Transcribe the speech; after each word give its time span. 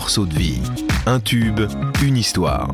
morceau 0.00 0.26
de 0.26 0.34
vie, 0.34 0.62
un 1.06 1.18
tube, 1.18 1.58
une 2.04 2.16
histoire. 2.16 2.70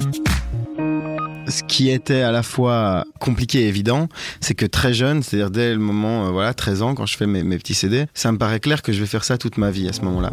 Ce 1.48 1.62
qui 1.62 1.88
était 1.88 2.20
à 2.20 2.30
la 2.30 2.42
fois 2.42 3.06
compliqué 3.18 3.62
et 3.62 3.68
évident, 3.68 4.10
c'est 4.42 4.54
que 4.54 4.66
très 4.66 4.92
jeune, 4.92 5.22
c'est-à-dire 5.22 5.50
dès 5.50 5.72
le 5.72 5.80
moment, 5.80 6.26
euh, 6.26 6.30
voilà, 6.32 6.52
13 6.52 6.82
ans, 6.82 6.94
quand 6.94 7.06
je 7.06 7.16
fais 7.16 7.26
mes, 7.26 7.42
mes 7.42 7.56
petits 7.56 7.72
CD, 7.72 8.04
ça 8.12 8.30
me 8.30 8.36
paraît 8.36 8.60
clair 8.60 8.82
que 8.82 8.92
je 8.92 9.00
vais 9.00 9.06
faire 9.06 9.24
ça 9.24 9.38
toute 9.38 9.56
ma 9.56 9.70
vie 9.70 9.88
à 9.88 9.94
ce 9.94 10.02
moment-là. 10.02 10.32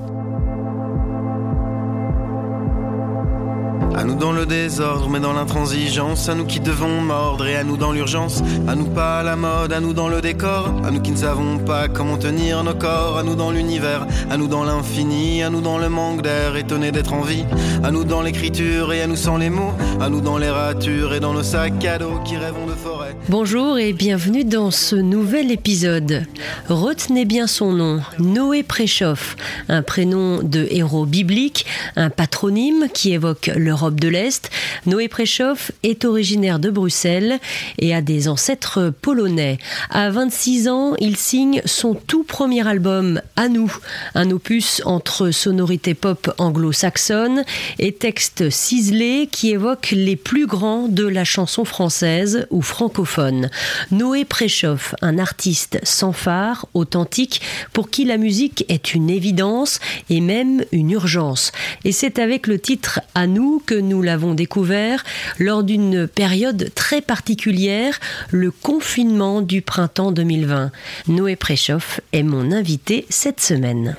À 3.93 4.03
nous 4.05 4.15
dans 4.15 4.31
le 4.31 4.45
désordre, 4.45 5.09
mais 5.09 5.19
dans 5.19 5.33
l'intransigeance. 5.33 6.29
À 6.29 6.35
nous 6.35 6.45
qui 6.45 6.59
devons 6.59 7.01
mordre 7.01 7.45
et 7.45 7.55
à 7.55 7.63
nous 7.63 7.77
dans 7.77 7.91
l'urgence. 7.91 8.41
À 8.67 8.75
nous 8.75 8.85
pas 8.85 9.21
la 9.21 9.35
mode, 9.35 9.73
à 9.73 9.79
nous 9.79 9.93
dans 9.93 10.07
le 10.07 10.21
décor. 10.21 10.73
À 10.85 10.91
nous 10.91 11.01
qui 11.01 11.11
ne 11.11 11.17
savons 11.17 11.59
pas 11.59 11.87
comment 11.87 12.17
tenir 12.17 12.63
nos 12.63 12.73
corps. 12.73 13.17
À 13.17 13.23
nous 13.23 13.35
dans 13.35 13.51
l'univers, 13.51 14.07
à 14.29 14.37
nous 14.37 14.47
dans 14.47 14.63
l'infini. 14.63 15.43
À 15.43 15.49
nous 15.49 15.61
dans 15.61 15.77
le 15.77 15.89
manque 15.89 16.21
d'air, 16.21 16.55
étonné 16.55 16.91
d'être 16.91 17.13
en 17.13 17.21
vie. 17.21 17.45
À 17.83 17.91
nous 17.91 18.03
dans 18.03 18.21
l'écriture 18.21 18.93
et 18.93 19.01
à 19.01 19.07
nous 19.07 19.15
sans 19.17 19.37
les 19.37 19.49
mots. 19.49 19.73
À 19.99 20.09
nous 20.09 20.21
dans 20.21 20.37
les 20.37 20.49
ratures 20.49 21.13
et 21.13 21.19
dans 21.19 21.33
nos 21.33 21.43
sacs 21.43 21.83
à 21.85 21.97
dos 21.97 22.19
qui 22.23 22.37
rêvons 22.37 22.67
de 22.67 22.73
forêt. 22.73 23.15
Bonjour 23.29 23.77
et 23.77 23.93
bienvenue 23.93 24.43
dans 24.43 24.71
ce 24.71 24.95
nouvel 24.95 25.51
épisode. 25.51 26.23
Retenez 26.69 27.25
bien 27.25 27.45
son 27.45 27.73
nom, 27.73 28.01
Noé 28.19 28.63
Préchoff, 28.63 29.35
un 29.69 29.83
prénom 29.83 30.41
de 30.41 30.67
héros 30.71 31.05
biblique, 31.05 31.65
un 31.95 32.09
patronyme 32.09 32.87
qui 32.93 33.13
évoque 33.13 33.51
de 33.89 34.07
l'Est. 34.07 34.51
Noé 34.85 35.07
Préchoff 35.07 35.71
est 35.81 36.05
originaire 36.05 36.59
de 36.59 36.69
Bruxelles 36.69 37.39
et 37.79 37.95
a 37.95 38.01
des 38.01 38.27
ancêtres 38.27 38.93
polonais. 39.01 39.57
À 39.89 40.11
26 40.11 40.67
ans, 40.67 40.93
il 40.99 41.17
signe 41.17 41.61
son 41.65 41.95
tout 41.95 42.23
premier 42.23 42.67
album, 42.67 43.21
À 43.35 43.47
nous, 43.47 43.75
un 44.13 44.29
opus 44.29 44.81
entre 44.85 45.31
sonorité 45.31 45.93
pop 45.93 46.33
anglo-saxonne 46.37 47.43
et 47.79 47.93
textes 47.93 48.49
ciselés 48.49 49.27
qui 49.31 49.51
évoquent 49.51 49.91
les 49.91 50.15
plus 50.15 50.45
grands 50.45 50.87
de 50.87 51.07
la 51.07 51.23
chanson 51.23 51.65
française 51.65 52.47
ou 52.49 52.61
francophone. 52.61 53.49
Noé 53.91 54.25
Préchoff, 54.25 54.93
un 55.01 55.17
artiste 55.17 55.79
sans 55.83 56.11
phare, 56.11 56.67
authentique, 56.73 57.41
pour 57.73 57.89
qui 57.89 58.05
la 58.05 58.17
musique 58.17 58.65
est 58.69 58.93
une 58.93 59.09
évidence 59.09 59.79
et 60.09 60.21
même 60.21 60.63
une 60.71 60.91
urgence. 60.91 61.51
Et 61.85 61.91
c'est 61.91 62.19
avec 62.19 62.47
le 62.47 62.59
titre 62.59 62.99
À 63.15 63.27
nous 63.27 63.61
que 63.65 63.70
nous 63.75 64.01
l'avons 64.01 64.33
découvert 64.33 65.03
lors 65.39 65.63
d'une 65.63 66.07
période 66.07 66.71
très 66.75 67.01
particulière, 67.01 67.99
le 68.31 68.51
confinement 68.51 69.41
du 69.41 69.61
printemps 69.61 70.11
2020. 70.11 70.71
Noé 71.07 71.35
Préchoff 71.35 71.99
est 72.13 72.23
mon 72.23 72.51
invité 72.51 73.05
cette 73.09 73.41
semaine. 73.41 73.95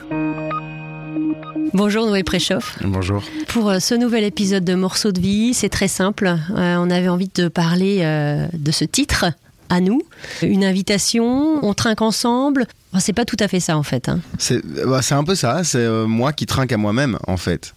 Bonjour 1.75 2.07
Noé 2.07 2.23
Préchoff. 2.23 2.79
Bonjour. 2.85 3.23
Pour 3.49 3.71
euh, 3.71 3.79
ce 3.79 3.95
nouvel 3.95 4.25
épisode 4.25 4.65
de 4.65 4.75
Morceaux 4.75 5.13
de 5.13 5.21
vie, 5.21 5.55
c'est 5.55 5.71
très 5.71 5.89
simple. 5.89 6.27
Euh, 6.27 6.77
on 6.79 6.91
avait 6.91 7.09
envie 7.09 7.31
de 7.35 7.49
parler 7.49 8.01
euh, 8.03 8.47
de 8.53 8.71
ce 8.73 8.85
titre, 8.85 9.25
à 9.71 9.81
nous. 9.81 10.03
Une 10.43 10.65
invitation, 10.65 11.65
on 11.65 11.73
trinque 11.73 12.03
ensemble. 12.03 12.67
Enfin, 12.93 13.01
c'est 13.01 13.15
pas 13.15 13.25
tout 13.25 13.39
à 13.41 13.49
fait 13.49 13.61
ça 13.61 13.79
en 13.79 13.83
fait. 13.83 14.11
hein. 14.11 14.21
C'est 14.39 14.61
bah, 14.87 15.01
c'est 15.01 15.15
un 15.15 15.25
peu 15.25 15.35
ça, 15.35 15.65
c'est 15.65 15.79
euh, 15.79 16.07
moi 16.07 16.35
qui 16.35 16.45
trinque 16.45 16.73
à 16.73 16.77
moi-même 16.77 17.19
en 17.27 17.39
fait. 17.39 17.75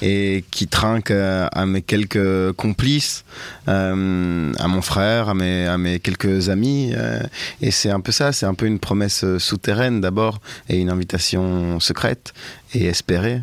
Et 0.00 0.44
qui 0.50 0.68
trinque 0.68 1.10
euh, 1.10 1.48
à 1.52 1.66
mes 1.66 1.82
quelques 1.82 2.52
complices, 2.52 3.24
euh, 3.68 4.52
à 4.58 4.68
mon 4.68 4.82
frère, 4.82 5.30
à 5.30 5.34
mes, 5.34 6.00
quelques 6.02 6.48
amis. 6.48 6.92
euh, 6.94 7.20
et 7.60 7.70
c'est 7.70 7.90
un 7.90 8.00
peu 8.00 8.12
ça, 8.12 8.32
c'est 8.32 8.46
un 8.46 8.54
peu 8.54 8.66
une 8.66 8.78
promesse 8.78 9.24
souterraine 9.38 10.00
d'abord, 10.00 10.40
et 10.68 10.78
une 10.78 10.90
invitation 10.90 11.80
secrète 11.80 12.32
et 12.74 12.86
espérée. 12.86 13.42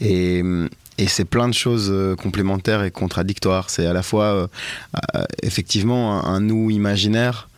Et, 0.00 0.42
c'est 1.06 1.24
plein 1.24 1.48
de 1.48 1.54
choses 1.54 1.94
complémentaires 2.20 2.82
et 2.82 2.90
contradictoires. 2.90 3.70
C'est 3.70 3.86
à 3.86 3.92
la 3.92 4.02
fois 4.02 4.50
effectivement 5.44 6.26
un, 6.26 6.34
un 6.34 6.40
nous 6.40 6.70
imaginaire, 6.70 7.48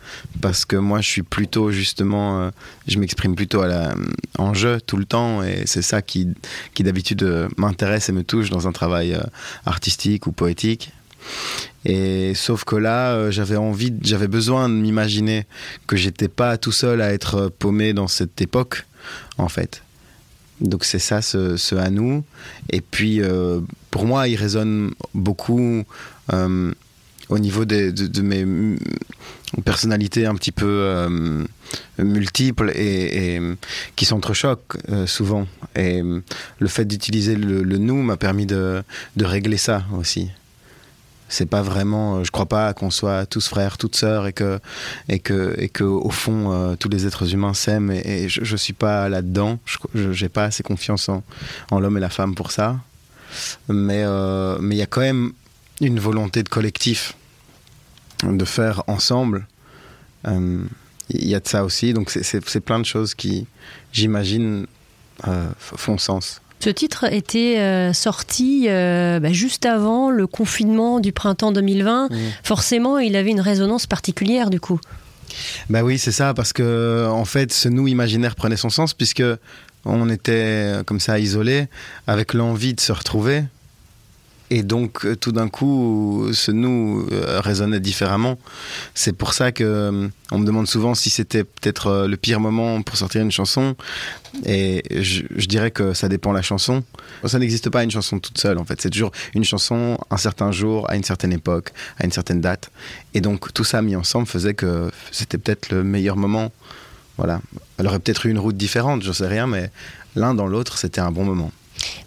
parce 0.41 0.65
que 0.65 0.75
moi 0.75 1.01
je 1.01 1.09
suis 1.09 1.23
plutôt 1.23 1.71
justement, 1.71 2.41
euh, 2.41 2.49
je 2.87 2.99
m'exprime 2.99 3.35
plutôt 3.35 3.61
à 3.61 3.67
la, 3.67 3.95
en 4.37 4.53
jeu 4.53 4.79
tout 4.81 4.97
le 4.97 5.05
temps, 5.05 5.43
et 5.43 5.63
c'est 5.65 5.81
ça 5.81 6.01
qui, 6.01 6.27
qui 6.73 6.83
d'habitude 6.83 7.23
euh, 7.23 7.47
m'intéresse 7.57 8.09
et 8.09 8.11
me 8.11 8.23
touche 8.23 8.49
dans 8.49 8.67
un 8.67 8.71
travail 8.71 9.13
euh, 9.13 9.21
artistique 9.65 10.27
ou 10.27 10.31
poétique. 10.31 10.91
Et 11.85 12.33
sauf 12.33 12.63
que 12.63 12.75
là, 12.75 13.29
j'avais 13.29 13.55
envie, 13.55 13.93
j'avais 14.01 14.27
besoin 14.27 14.69
de 14.69 14.73
m'imaginer 14.73 15.45
que 15.85 15.95
j'étais 15.95 16.27
pas 16.27 16.57
tout 16.57 16.71
seul 16.71 16.99
à 17.01 17.13
être 17.13 17.49
paumé 17.59 17.93
dans 17.93 18.07
cette 18.07 18.41
époque, 18.41 18.85
en 19.37 19.47
fait. 19.47 19.83
Donc 20.61 20.83
c'est 20.83 20.99
ça, 20.99 21.21
ce, 21.21 21.57
ce 21.57 21.75
à 21.75 21.91
nous. 21.91 22.23
Et 22.71 22.81
puis, 22.81 23.21
pour 23.91 24.05
moi, 24.07 24.27
il 24.27 24.35
résonne 24.35 24.91
beaucoup 25.13 25.83
au 27.31 27.39
niveau 27.39 27.65
de, 27.65 27.91
de 27.91 28.21
mes 28.21 28.45
mm, 29.57 29.61
personnalités 29.61 30.25
un 30.25 30.35
petit 30.35 30.51
peu 30.51 30.65
euh, 30.65 31.45
multiples 31.97 32.71
et, 32.75 33.39
qui 33.95 34.05
s'entrechoquent 34.05 34.77
euh, 34.89 35.05
souvent. 35.07 35.47
Et 35.75 36.01
euh, 36.01 36.21
le 36.59 36.67
fait 36.67 36.85
d'utiliser 36.85 37.35
le, 37.35 37.77
nous 37.77 38.01
m'a 38.01 38.17
permis 38.17 38.45
de, 38.45 38.83
régler 39.19 39.57
ça 39.57 39.83
aussi. 39.97 40.29
C'est 41.29 41.45
pas 41.45 41.61
vraiment, 41.61 42.17
euh, 42.17 42.23
je 42.25 42.31
crois 42.31 42.47
pas 42.47 42.73
qu'on 42.73 42.91
soit 42.91 43.25
tous 43.25 43.47
frères, 43.47 43.77
toutes 43.77 43.95
sœurs 43.95 44.27
et 44.27 44.33
que 44.33 44.59
et 45.07 45.19
que 45.19 45.55
et 45.57 45.69
que 45.69 45.85
au 45.85 46.09
fond 46.09 46.75
tous 46.77 46.89
les 46.89 47.05
êtres 47.05 47.33
humains 47.33 47.53
s'aiment 47.53 47.91
et, 47.91 48.27
je, 48.27 48.43
je 48.43 48.57
suis 48.57 48.73
pas 48.73 49.07
là-dedans. 49.07 49.59
Je 49.93 50.11
j'ai 50.11 50.29
pas 50.29 50.45
assez 50.45 50.63
confiance 50.63 51.09
en, 51.09 51.79
l'homme 51.79 51.97
et 51.97 52.01
la 52.01 52.09
femme 52.09 52.35
pour 52.35 52.51
ça. 52.51 52.79
Mais 53.69 54.03
mais 54.59 54.75
il 54.75 54.79
y 54.79 54.83
a 54.83 54.87
quand 54.87 55.01
même 55.01 55.31
une 55.79 55.99
volonté 55.99 56.43
de 56.43 56.49
collectif 56.49 57.15
de 58.23 58.45
faire 58.45 58.83
ensemble. 58.87 59.47
Euh, 60.27 60.63
Il 61.13 61.27
y 61.27 61.35
a 61.35 61.39
de 61.41 61.47
ça 61.47 61.65
aussi. 61.65 61.93
Donc 61.93 62.09
c'est- 62.09 62.59
plein 62.61 62.79
de 62.79 62.85
choses 62.85 63.15
qui, 63.15 63.45
j'imagine, 63.91 64.65
euh, 65.27 65.49
font 65.59 65.97
sens. 65.97 66.41
Ce 66.61 66.69
titre 66.69 67.03
était 67.11 67.57
euh, 67.59 67.91
sorti 67.91 68.67
euh, 68.69 69.19
bah, 69.19 69.33
juste 69.33 69.65
avant 69.65 70.09
le 70.09 70.25
confinement 70.27 70.99
du 71.01 71.11
printemps 71.11 71.51
2020. 71.51 72.09
Forcément, 72.43 72.97
il 72.99 73.15
avait 73.15 73.31
une 73.31 73.41
résonance 73.41 73.87
particulière 73.87 74.49
du 74.49 74.59
coup. 74.59 74.79
Bah 75.69 75.81
oui, 75.83 75.97
c'est 75.97 76.11
ça, 76.11 76.33
parce 76.33 76.53
que 76.53 77.07
en 77.09 77.25
fait, 77.25 77.51
ce 77.51 77.67
nous 77.67 77.87
imaginaire 77.87 78.35
prenait 78.35 78.57
son 78.57 78.69
sens 78.69 78.93
puisque 78.93 79.23
on 79.85 80.07
était 80.09 80.75
comme 80.85 80.99
ça 80.99 81.19
isolés, 81.19 81.67
avec 82.07 82.33
l'envie 82.33 82.73
de 82.73 82.79
se 82.79 82.91
retrouver. 82.91 83.43
Et 84.53 84.63
donc, 84.63 85.05
euh, 85.05 85.15
tout 85.15 85.31
d'un 85.31 85.47
coup, 85.47 86.27
ce 86.33 86.51
nous 86.51 87.07
euh, 87.13 87.39
résonnait 87.39 87.79
différemment. 87.79 88.37
C'est 88.93 89.13
pour 89.13 89.33
ça 89.33 89.53
que 89.53 89.63
euh, 89.63 90.09
on 90.29 90.39
me 90.39 90.45
demande 90.45 90.67
souvent 90.67 90.93
si 90.93 91.09
c'était 91.09 91.45
peut-être 91.45 92.05
le 92.05 92.17
pire 92.17 92.41
moment 92.41 92.81
pour 92.81 92.97
sortir 92.97 93.21
une 93.21 93.31
chanson. 93.31 93.77
Et 94.45 94.83
je, 94.91 95.23
dirais 95.47 95.71
que 95.71 95.93
ça 95.93 96.09
dépend 96.09 96.33
la 96.33 96.41
chanson. 96.41 96.83
Ça 97.25 97.39
n'existe 97.39 97.69
pas 97.69 97.81
une 97.85 97.91
chanson 97.91 98.19
toute 98.19 98.37
seule, 98.37 98.57
en 98.57 98.65
fait. 98.65 98.81
C'est 98.81 98.89
toujours 98.89 99.13
une 99.33 99.45
chanson 99.45 99.97
un 100.09 100.17
certain 100.17 100.51
jour, 100.51 100.89
à 100.89 100.97
une 100.97 101.03
certaine 101.05 101.31
époque, 101.31 101.71
à 101.97 102.03
une 102.03 102.11
certaine 102.11 102.41
date. 102.41 102.71
Et 103.13 103.21
donc, 103.21 103.53
tout 103.53 103.63
ça 103.63 103.81
mis 103.81 103.95
ensemble 103.95 104.27
faisait 104.27 104.53
que 104.53 104.91
c'était 105.13 105.37
peut-être 105.37 105.71
le 105.71 105.81
meilleur 105.81 106.17
moment. 106.17 106.51
Voilà. 107.15 107.39
Elle 107.77 107.87
aurait 107.87 107.99
peut-être 107.99 108.25
eu 108.25 108.29
une 108.29 108.39
route 108.39 108.57
différente, 108.57 109.01
je 109.01 109.13
sais 109.13 109.27
rien, 109.27 109.47
mais 109.47 109.71
l'un 110.17 110.33
dans 110.33 110.47
l'autre, 110.47 110.77
c'était 110.77 111.01
un 111.01 111.11
bon 111.11 111.23
moment. 111.23 111.51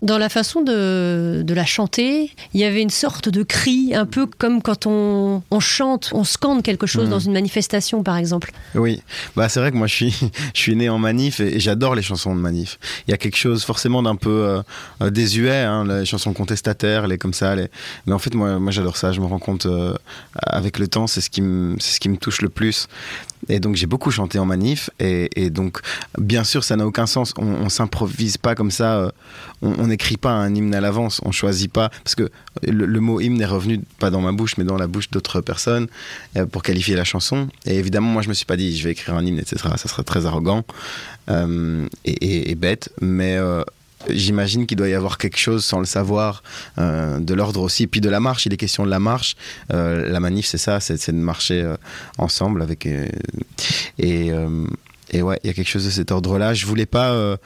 Dans 0.02 0.18
la 0.18 0.28
façon 0.28 0.62
de, 0.62 1.42
de 1.44 1.54
la 1.54 1.64
chanter, 1.64 2.30
il 2.52 2.60
y 2.60 2.64
avait 2.64 2.82
une 2.82 2.90
sorte 2.90 3.28
de 3.28 3.42
cri, 3.42 3.94
un 3.94 4.06
peu 4.06 4.26
comme 4.26 4.62
quand 4.62 4.86
on, 4.86 5.42
on 5.50 5.60
chante, 5.60 6.10
on 6.12 6.24
scande 6.24 6.62
quelque 6.62 6.86
chose 6.86 7.08
dans 7.08 7.18
une 7.18 7.32
manifestation 7.32 8.02
par 8.02 8.16
exemple. 8.16 8.52
Oui, 8.74 9.02
bah 9.36 9.48
c'est 9.48 9.60
vrai 9.60 9.72
que 9.72 9.76
moi 9.76 9.86
je 9.86 9.94
suis, 9.94 10.14
je 10.54 10.60
suis 10.60 10.76
né 10.76 10.88
en 10.88 10.98
manif 10.98 11.40
et, 11.40 11.56
et 11.56 11.60
j'adore 11.60 11.94
les 11.94 12.02
chansons 12.02 12.34
de 12.34 12.40
manif. 12.40 12.78
Il 13.06 13.10
y 13.10 13.14
a 13.14 13.16
quelque 13.16 13.36
chose 13.36 13.64
forcément 13.64 14.02
d'un 14.02 14.16
peu 14.16 14.62
euh, 15.00 15.10
désuet, 15.10 15.62
hein, 15.62 15.84
les 15.86 16.04
chansons 16.04 16.32
contestataires, 16.32 17.06
les 17.06 17.18
comme 17.18 17.34
ça. 17.34 17.54
Les... 17.56 17.68
Mais 18.06 18.12
en 18.12 18.18
fait, 18.18 18.34
moi, 18.34 18.58
moi 18.58 18.72
j'adore 18.72 18.96
ça. 18.96 19.12
Je 19.12 19.20
me 19.20 19.26
rends 19.26 19.38
compte 19.38 19.66
euh, 19.66 19.94
avec 20.36 20.78
le 20.78 20.88
temps, 20.88 21.06
c'est 21.06 21.20
ce 21.20 21.30
qui 21.30 21.40
me 21.42 22.16
touche 22.16 22.42
le 22.42 22.48
plus. 22.48 22.88
Et 23.48 23.60
donc 23.60 23.76
j'ai 23.76 23.86
beaucoup 23.86 24.10
chanté 24.10 24.38
en 24.38 24.44
manif 24.46 24.90
et, 25.00 25.50
donc 25.50 25.80
bien 26.18 26.44
sûr 26.44 26.64
ça 26.64 26.76
n'a 26.76 26.86
aucun 26.86 27.06
sens. 27.06 27.34
On, 27.38 27.44
on 27.46 27.68
s'improvise 27.68 28.36
pas 28.36 28.54
comme 28.54 28.70
ça. 28.70 28.96
euh, 28.98 29.10
on 29.62 29.86
n'écrit 29.86 30.16
pas 30.16 30.30
un 30.32 30.54
hymne 30.54 30.74
à 30.74 30.80
l'avance. 30.80 31.20
On 31.24 31.32
choisit 31.32 31.72
pas 31.72 31.90
parce 32.02 32.14
que 32.14 32.30
le, 32.66 33.00
mot 33.00 33.20
hymne 33.20 33.40
est 33.40 33.46
revenu 33.46 33.80
pas 33.98 34.10
dans 34.10 34.20
ma 34.20 34.32
bouche 34.32 34.56
mais 34.56 34.64
dans 34.64 34.76
la 34.76 34.86
bouche 34.86 35.10
d'autres 35.10 35.40
personnes 35.40 35.88
euh, 36.36 36.46
pour 36.46 36.62
qualifier 36.62 36.96
la 36.96 37.04
chanson. 37.04 37.48
Et 37.66 37.76
évidemment 37.78 38.10
moi 38.10 38.22
je 38.22 38.28
me 38.28 38.34
suis 38.34 38.46
pas 38.46 38.56
dit 38.56 38.76
je 38.76 38.84
vais 38.84 38.92
écrire 38.92 39.14
un 39.14 39.24
hymne 39.24 39.38
etc. 39.38 39.56
Ça 39.76 39.88
serait 39.88 40.04
très 40.04 40.26
arrogant 40.26 40.64
euh, 41.30 41.86
et, 42.04 42.50
et- 42.50 42.54
bête. 42.54 42.90
Mais 43.00 43.36
J'imagine 44.08 44.66
qu'il 44.66 44.76
doit 44.76 44.88
y 44.88 44.94
avoir 44.94 45.18
quelque 45.18 45.38
chose 45.38 45.64
sans 45.64 45.78
le 45.78 45.84
savoir, 45.86 46.42
euh, 46.78 47.18
de 47.18 47.34
l'ordre 47.34 47.60
aussi. 47.60 47.86
Puis 47.86 48.00
de 48.00 48.08
la 48.08 48.20
marche, 48.20 48.46
il 48.46 48.52
est 48.52 48.56
question 48.56 48.84
de 48.84 48.90
la 48.90 48.98
marche. 48.98 49.36
Euh, 49.72 50.08
la 50.10 50.20
manif, 50.20 50.46
c'est 50.46 50.58
ça, 50.58 50.80
c'est 50.80 51.10
de 51.10 51.16
marcher 51.16 51.62
euh, 51.62 51.76
ensemble 52.18 52.62
avec. 52.62 52.86
et, 53.98 54.32
ouais, 54.32 55.38
il 55.44 55.46
y 55.46 55.50
a 55.50 55.52
quelque 55.52 55.68
chose 55.68 55.84
de 55.84 55.90
cet 55.90 56.10
ordre-là. 56.10 56.54
Je 56.54 56.66
voulais 56.66 56.86
pas. 56.86 57.36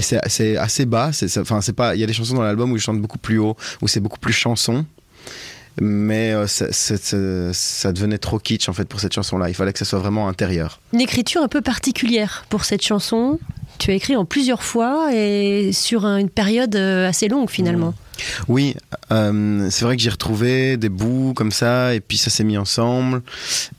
c'est 0.00 0.56
assez 0.56 0.86
bas. 0.86 1.10
Enfin, 1.38 1.60
c'est 1.60 1.72
pas. 1.72 1.94
Il 1.94 2.00
y 2.00 2.04
a 2.04 2.06
des 2.06 2.12
chansons 2.12 2.34
dans 2.34 2.42
l'album 2.42 2.72
où 2.72 2.78
je 2.78 2.82
chante 2.82 3.00
beaucoup 3.00 3.18
plus 3.18 3.38
haut, 3.38 3.56
où 3.82 3.88
c'est 3.88 4.00
beaucoup 4.00 4.20
plus 4.20 4.32
chanson. 4.32 4.86
Mais 5.80 6.32
ça, 6.46 6.66
ça 6.72 7.92
devenait 7.92 8.18
trop 8.18 8.38
kitsch 8.38 8.68
en 8.68 8.72
fait 8.72 8.84
pour 8.84 9.00
cette 9.00 9.12
chanson-là. 9.12 9.48
Il 9.48 9.54
fallait 9.54 9.72
que 9.72 9.78
ça 9.80 9.84
soit 9.84 9.98
vraiment 9.98 10.28
intérieur. 10.28 10.80
Une 10.92 11.00
écriture 11.00 11.42
un 11.42 11.48
peu 11.48 11.62
particulière 11.62 12.44
pour 12.48 12.64
cette 12.64 12.82
chanson. 12.82 13.40
Tu 13.78 13.90
as 13.90 13.94
écrit 13.94 14.16
en 14.16 14.24
plusieurs 14.24 14.62
fois 14.62 15.10
et 15.14 15.70
sur 15.72 16.06
un- 16.06 16.18
une 16.18 16.30
période 16.30 16.74
euh, 16.76 17.08
assez 17.08 17.28
longue 17.28 17.50
finalement. 17.50 17.94
Oui, 18.46 18.76
euh, 19.10 19.66
c'est 19.70 19.84
vrai 19.84 19.96
que 19.96 20.02
j'ai 20.02 20.10
retrouvé 20.10 20.76
des 20.76 20.88
bouts 20.88 21.32
comme 21.34 21.50
ça, 21.50 21.94
et 21.94 22.00
puis 22.00 22.16
ça 22.16 22.30
s'est 22.30 22.44
mis 22.44 22.56
ensemble, 22.56 23.22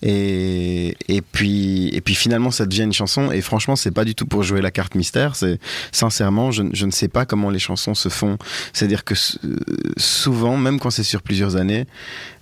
et, 0.04 0.96
puis 1.32 2.16
finalement 2.16 2.52
ça 2.52 2.66
devient 2.66 2.84
une 2.84 2.94
chanson. 2.94 3.32
Et 3.32 3.42
franchement, 3.42 3.76
c'est 3.76 3.92
pas 3.92 4.04
du 4.06 4.14
tout 4.16 4.26
pour 4.26 4.44
jouer 4.44 4.62
la 4.62 4.72
carte 4.72 4.96
mystère. 4.96 5.36
C'est 5.38 5.60
sincèrement, 5.92 6.52
je, 6.52 6.64
je 6.74 6.86
ne 6.86 6.92
sais 6.92 7.08
pas 7.08 7.26
comment 7.26 7.50
les 7.50 7.60
chansons 7.60 7.96
se 7.96 8.10
font. 8.10 8.38
C'est-à-dire 8.74 9.04
que 9.06 9.14
euh, 9.14 9.56
souvent, 9.98 10.58
même 10.58 10.80
quand 10.80 10.90
c'est 10.90 11.04
sur 11.04 11.22
plusieurs 11.22 11.56
années, 11.56 11.86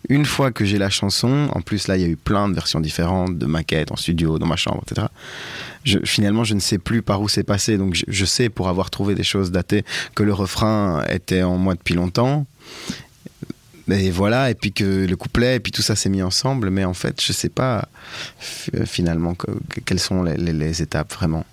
une 0.10 0.26
fois 0.26 0.52
que 0.52 0.66
j'ai 0.66 0.78
la 0.78 0.90
chanson, 0.90 1.48
en 1.54 1.62
plus 1.62 1.88
là 1.88 1.96
il 1.96 2.02
y 2.02 2.06
a 2.06 2.10
eu 2.10 2.18
plein 2.18 2.50
de 2.50 2.54
versions 2.56 2.80
différentes, 2.80 3.38
de 3.38 3.46
maquettes 3.46 3.92
en 3.92 3.96
studio, 3.96 4.40
dans 4.40 4.48
ma 4.48 4.58
chambre, 4.58 4.82
etc. 4.90 5.08
Je, 5.84 6.00
finalement, 6.06 6.44
je 6.44 6.54
ne 6.54 6.60
sais 6.60 6.78
plus 6.78 7.02
par 7.02 7.22
où 7.22 7.28
c'est 7.28 7.44
passé. 7.44 7.78
Donc, 7.78 7.94
je, 7.96 8.04
je 8.08 8.26
sais, 8.26 8.50
pour 8.50 8.70
avoir 8.70 8.90
trouvé 8.90 9.16
des 9.16 9.24
choses 9.24 9.52
datées, 9.52 9.84
que 10.16 10.24
le 10.24 10.34
refrain 10.34 11.04
était 11.10 11.44
en 11.44 11.58
moi 11.58 11.74
depuis 11.76 11.96
longtemps. 11.96 12.46
Et 13.92 14.12
voilà, 14.12 14.50
et 14.50 14.56
puis 14.56 14.72
que 14.72 15.06
le 15.06 15.16
couplet, 15.18 15.58
et 15.58 15.60
puis 15.60 15.74
tout 15.74 15.82
ça 15.82 15.96
s'est 15.98 16.08
mis 16.10 16.22
ensemble. 16.22 16.70
Mais 16.70 16.86
en 16.86 16.94
fait, 16.94 17.22
je 17.22 17.34
sais 17.34 17.50
pas 17.50 17.90
f- 18.42 18.86
finalement 18.86 19.36
que- 19.36 19.52
que- 19.70 19.82
quelles 19.82 20.00
sont 20.00 20.24
les- 20.24 20.38
les 20.38 20.82
étapes 20.82 21.14
vraiment. 21.14 21.46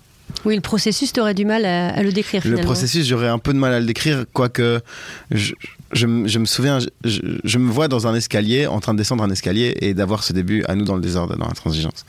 Oui, 0.45 0.55
le 0.55 0.61
processus, 0.61 1.13
tu 1.13 1.19
aurais 1.19 1.33
du 1.33 1.45
mal 1.45 1.65
à, 1.65 1.89
à 1.89 2.03
le 2.03 2.11
décrire 2.11 2.41
Le 2.45 2.57
processus, 2.63 3.05
j'aurais 3.07 3.27
un 3.27 3.39
peu 3.39 3.53
de 3.53 3.57
mal 3.59 3.73
à 3.73 3.79
le 3.79 3.85
décrire, 3.85 4.25
quoique 4.33 4.81
je, 5.29 5.53
je 5.91 6.07
me- 6.07 6.27
je 6.27 6.39
me 6.39 6.45
souviens, 6.45 6.79
je, 7.03 7.57
me 7.57 7.69
vois 7.71 7.87
dans 7.87 8.07
un 8.07 8.15
escalier, 8.15 8.65
en 8.67 8.79
train 8.79 8.93
de 8.93 8.97
descendre 8.97 9.23
un 9.23 9.29
escalier 9.29 9.75
et 9.81 9.93
d'avoir 9.93 10.23
ce 10.23 10.33
début 10.33 10.63
à 10.67 10.75
nous 10.75 10.85
dans 10.85 10.95
le 10.95 11.01
désordre, 11.01 11.35
dans 11.37 11.47
la 11.47 11.53
transigence. 11.53 12.05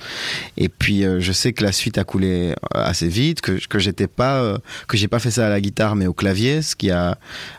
Et 0.56 0.68
puis 0.68 1.04
euh, 1.04 1.20
je 1.20 1.32
sais 1.32 1.52
que 1.52 1.62
la 1.64 1.72
suite 1.72 1.98
a 1.98 2.04
coulé 2.04 2.50
euh, 2.52 2.54
assez 2.72 3.08
vite, 3.08 3.40
que, 3.40 3.52
que 3.68 3.78
j'étais 3.78 4.06
pas, 4.06 4.36
euh, 4.40 4.58
que 4.88 4.96
j'ai 4.96 5.08
pas 5.08 5.18
fait 5.18 5.30
ça 5.30 5.46
à 5.46 5.50
la 5.50 5.60
guitare 5.60 5.94
mais 5.96 6.06
au 6.06 6.12
clavier, 6.14 6.62
ce 6.62 6.74
qui 6.76 6.90
a 6.90 7.18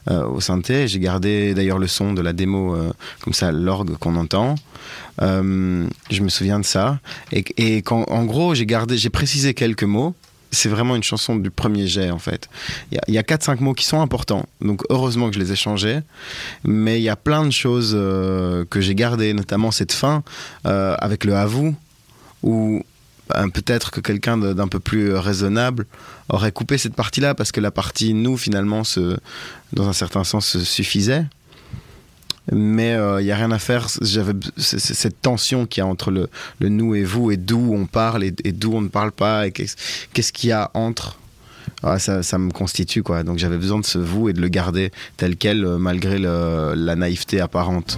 euh, 0.10 0.24
au 0.26 0.42
synthé. 0.42 0.88
J'ai 0.88 1.00
gardé 1.00 1.54
d'ailleurs 1.54 1.78
le 1.80 1.88
son 1.88 2.14
de 2.14 2.22
la 2.22 2.34
démo, 2.34 2.76
comme 3.22 3.34
ça, 3.34 3.52
l'orgue 3.52 3.96
qu'on 3.98 4.16
entend. 4.16 4.56
Je 5.20 6.22
me 6.22 6.30
souviens 6.30 6.60
de 6.60 6.66
ça. 6.66 7.00
Et, 7.32 7.44
et 7.58 7.82
quand, 7.82 8.06
en 8.10 8.26
gros, 8.26 8.56
j'ai 8.56 8.66
gardé, 8.66 8.98
j'ai 8.98 9.10
précisé 9.10 9.54
quelques 9.54 9.84
mots. 9.84 10.16
C'est 10.54 10.70
vraiment 10.70 10.96
une 10.96 11.04
chanson 11.04 11.36
du 11.36 11.50
premier 11.52 11.88
jet 11.88 12.12
en 12.12 12.20
fait. 12.20 12.48
Il 12.92 13.14
y 13.14 13.18
a- 13.18 13.22
a 13.22 13.24
4-5 13.24 13.60
mots 13.60 13.74
qui 13.74 13.86
sont 13.86 14.00
importants, 14.02 14.46
donc 14.62 14.84
heureusement 14.90 15.28
que 15.30 15.36
je 15.36 15.40
les 15.40 15.52
ai 15.52 15.56
changés. 15.56 16.00
Mais 16.64 17.00
il 17.00 17.04
y 17.04 17.10
a 17.10 17.16
plein 17.16 17.44
de 17.46 17.52
choses 17.52 17.94
euh, 17.96 18.64
que 18.70 18.80
j'ai 18.80 18.96
gardées, 18.96 19.34
notamment 19.34 19.72
cette 19.72 19.92
fin 19.92 20.24
euh, 20.66 20.96
avec 21.00 21.26
le 21.26 21.36
à 21.36 21.46
vous, 21.46 21.76
où 22.44 22.84
ben, 23.30 23.50
peut-être 23.50 23.90
que 23.92 24.00
quelqu'un 24.02 24.38
d'un 24.38 24.68
peu 24.68 24.80
plus 24.80 25.14
raisonnable 25.16 25.86
aurait 26.30 26.52
coupé 26.52 26.78
cette 26.78 26.94
partie-là, 26.96 27.34
parce 27.36 27.52
que 27.52 27.62
la 27.62 27.72
partie 27.72 28.14
nous, 28.14 28.38
finalement, 28.38 28.84
se, 28.84 29.18
dans 29.72 29.88
un 29.88 29.94
certain 29.94 30.24
sens, 30.24 30.46
se 30.46 30.60
suffisait. 30.64 31.26
Mais 32.52 32.98
il 33.20 33.24
n'y 33.24 33.32
a 33.32 33.36
rien 33.36 33.52
à 33.52 33.60
faire. 33.60 33.88
J'avais 34.02 34.34
cette 34.58 35.22
tension 35.22 35.66
qu'il 35.66 35.82
y 35.82 35.84
a 35.84 35.88
entre 35.88 36.12
le, 36.12 36.30
nous 36.62 36.96
et 36.96 37.04
vous, 37.04 37.32
et 37.32 37.38
d'où 37.38 37.74
on 37.74 37.86
parle 37.86 38.24
et, 38.24 38.32
d'où 38.32 38.74
on 38.74 38.82
ne 38.82 38.90
parle 38.90 39.12
pas, 39.12 39.48
et 39.48 39.52
qu'est-ce 39.52 40.34
qu'il 40.34 40.50
y 40.50 40.54
a 40.54 40.70
entre. 40.74 41.18
Ah, 41.84 42.00
ça, 42.00 42.38
me 42.38 42.52
constitue, 42.52 43.04
quoi. 43.04 43.24
Donc 43.24 43.38
j'avais 43.38 43.58
besoin 43.58 43.80
de 43.80 43.86
ce 43.86 43.98
vous 43.98 44.30
et 44.30 44.34
de 44.34 44.42
le 44.42 44.48
garder 44.48 44.92
tel 45.18 45.36
quel, 45.36 45.66
euh, 45.66 45.78
malgré 45.78 46.18
la 46.18 46.96
naïveté 46.96 47.42
apparente. 47.42 47.98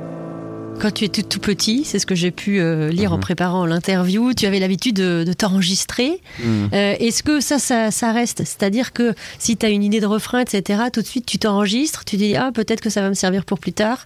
Quand 0.81 0.91
tu 0.91 1.05
étais 1.05 1.21
tout 1.21 1.39
petit, 1.39 1.83
c'est 1.85 1.99
ce 1.99 2.07
que 2.07 2.15
j'ai 2.15 2.31
pu 2.31 2.59
euh, 2.59 2.89
lire 2.89 3.11
en 3.11 3.15
Mhm. 3.17 3.21
préparant 3.21 3.65
l'interview, 3.67 4.33
tu 4.33 4.47
avais 4.47 4.59
l'habitude 4.59 4.95
de, 4.95 5.23
de 5.23 5.33
t'enregistrer. 5.33 6.19
Mm. 6.39 6.65
Euh, 6.73 6.95
Est-ce 6.99 7.21
que 7.21 7.39
ça, 7.39 7.59
ça, 7.59 7.91
ça 7.91 8.11
reste? 8.11 8.39
C'est-à-dire 8.39 8.91
que 8.91 9.13
si 9.37 9.57
tu 9.57 9.65
as 9.65 9.69
une 9.69 9.83
idée 9.83 9.99
de 9.99 10.07
refrain, 10.07 10.39
etc., 10.39 10.81
tout 10.91 11.01
de 11.01 11.05
suite 11.05 11.25
tu 11.27 11.37
t'enregistres, 11.37 12.03
tu 12.03 12.17
dis, 12.17 12.35
ah, 12.35 12.51
peut-être 12.51 12.81
que 12.81 12.89
ça 12.89 13.01
va 13.01 13.09
me 13.09 13.13
servir 13.13 13.45
pour 13.45 13.59
plus 13.59 13.73
tard. 13.73 14.05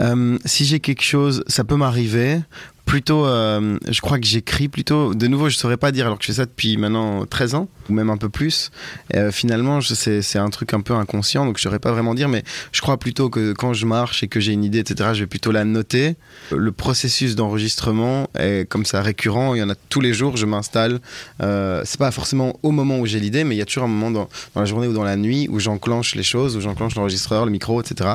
Euh, 0.00 0.38
si 0.46 0.64
j'ai 0.64 0.80
quelque 0.80 1.02
chose, 1.02 1.44
ça 1.46 1.62
peut 1.62 1.76
m'arriver. 1.76 2.40
Plutôt, 2.84 3.24
euh, 3.26 3.78
je 3.88 4.00
crois 4.00 4.18
que 4.18 4.26
j'écris 4.26 4.68
plutôt. 4.68 5.14
De 5.14 5.26
nouveau, 5.26 5.48
je 5.48 5.56
saurais 5.56 5.76
pas 5.76 5.92
dire 5.92 6.06
alors 6.06 6.18
que 6.18 6.24
je 6.24 6.32
fais 6.32 6.36
ça 6.36 6.44
depuis 6.44 6.76
maintenant 6.76 7.24
13 7.24 7.54
ans, 7.54 7.68
ou 7.88 7.94
même 7.94 8.10
un 8.10 8.16
peu 8.16 8.28
plus. 8.28 8.70
Euh, 9.14 9.30
finalement, 9.30 9.80
c'est 9.80 10.38
un 10.38 10.50
truc 10.50 10.74
un 10.74 10.80
peu 10.80 10.94
inconscient, 10.94 11.46
donc 11.46 11.58
je 11.58 11.62
saurais 11.62 11.78
pas 11.78 11.92
vraiment 11.92 12.14
dire, 12.14 12.28
mais 12.28 12.42
je 12.72 12.80
crois 12.80 12.98
plutôt 12.98 13.30
que 13.30 13.52
quand 13.52 13.72
je 13.72 13.86
marche 13.86 14.22
et 14.22 14.28
que 14.28 14.40
j'ai 14.40 14.52
une 14.52 14.64
idée, 14.64 14.80
etc., 14.80 15.10
je 15.14 15.20
vais 15.20 15.26
plutôt 15.26 15.52
la 15.52 15.64
noter. 15.64 16.16
Le 16.50 16.72
processus 16.72 17.34
d'enregistrement 17.34 18.28
est 18.38 18.68
comme 18.68 18.84
ça 18.84 19.00
récurrent, 19.00 19.54
il 19.54 19.58
y 19.58 19.62
en 19.62 19.70
a 19.70 19.74
tous 19.88 20.00
les 20.00 20.12
jours, 20.12 20.36
je 20.36 20.44
m'installe. 20.44 21.00
Euh, 21.42 21.82
c'est 21.84 21.98
pas 21.98 22.10
forcément 22.10 22.58
au 22.62 22.72
moment 22.72 22.98
où 22.98 23.06
j'ai 23.06 23.20
l'idée, 23.20 23.44
mais 23.44 23.54
il 23.54 23.58
y 23.58 23.62
a 23.62 23.66
toujours 23.66 23.84
un 23.84 23.88
moment 23.88 24.10
dans, 24.10 24.28
dans 24.54 24.60
la 24.60 24.66
journée 24.66 24.88
ou 24.88 24.92
dans 24.92 25.04
la 25.04 25.16
nuit 25.16 25.48
où 25.50 25.60
j'enclenche 25.60 26.14
les 26.14 26.22
choses, 26.22 26.56
où 26.56 26.60
j'enclenche 26.60 26.94
l'enregistreur, 26.96 27.46
le 27.46 27.52
micro, 27.52 27.80
etc. 27.80 28.10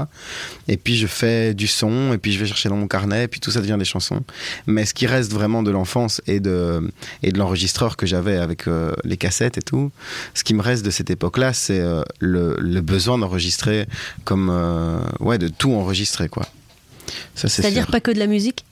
Et 0.68 0.78
puis 0.78 0.98
je 0.98 1.08
fais 1.08 1.54
du 1.54 1.68
son, 1.68 2.14
et 2.14 2.18
puis 2.18 2.32
je 2.32 2.40
vais 2.40 2.46
chercher 2.46 2.70
dans 2.70 2.76
mon 2.76 2.88
carnet, 2.88 3.24
et 3.24 3.28
puis 3.28 3.40
tout 3.40 3.52
ça 3.52 3.62
devient 3.62 3.78
des 3.80 3.86
chansons. 3.86 4.24
Mais 4.66 4.86
ce 4.86 4.94
qui 4.94 5.06
reste 5.08 5.32
vraiment 5.32 5.64
de 5.64 5.72
l'enfance 5.72 6.22
et 6.28 6.40
de, 6.40 6.92
et 7.24 7.32
de 7.32 7.38
l'enregistreur 7.38 7.98
que 7.98 8.06
j'avais 8.06 8.38
avec 8.38 8.68
euh, 8.68 8.94
les 9.04 9.18
cassettes 9.18 9.58
et 9.58 9.62
tout, 9.62 9.92
ce 10.34 10.44
qui 10.44 10.54
me 10.54 10.62
reste 10.62 10.84
de 10.84 10.90
cette 10.92 11.10
époque-là, 11.10 11.54
c'est 11.54 11.80
euh, 11.80 12.02
le, 12.20 12.56
le 12.60 12.82
besoin 12.82 13.18
d'enregistrer 13.18 13.88
comme. 14.24 14.50
euh, 14.50 15.00
ouais, 15.20 15.38
de 15.38 15.48
tout 15.48 15.74
enregistrer, 15.74 16.30
quoi. 16.30 16.48
Ça, 17.36 17.48
c'est 17.48 17.62
C'est-à-dire 17.62 17.88
pas 17.88 18.02
que 18.02 18.12
de 18.12 18.20
la 18.20 18.28
musique? 18.28 18.66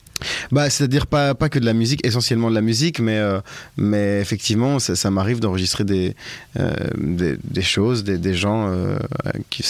Bah, 0.51 0.69
c'est-à-dire 0.69 1.07
pas, 1.07 1.35
pas 1.35 1.49
que 1.49 1.59
de 1.59 1.65
la 1.65 1.73
musique, 1.73 2.05
essentiellement 2.05 2.49
de 2.49 2.55
la 2.55 2.61
musique, 2.61 2.99
mais, 2.99 3.17
euh, 3.17 3.39
mais 3.77 4.19
effectivement, 4.21 4.79
ça, 4.79 5.11
m'arrive 5.11 5.39
d'enregistrer 5.39 5.83
des, 5.83 6.15
euh, 6.59 6.71
des, 6.97 7.37
des 7.43 7.61
choses, 7.61 8.03
des, 8.03 8.17
des 8.17 8.33
gens 8.33 8.69
euh, 8.69 8.97
qui. 9.49 9.63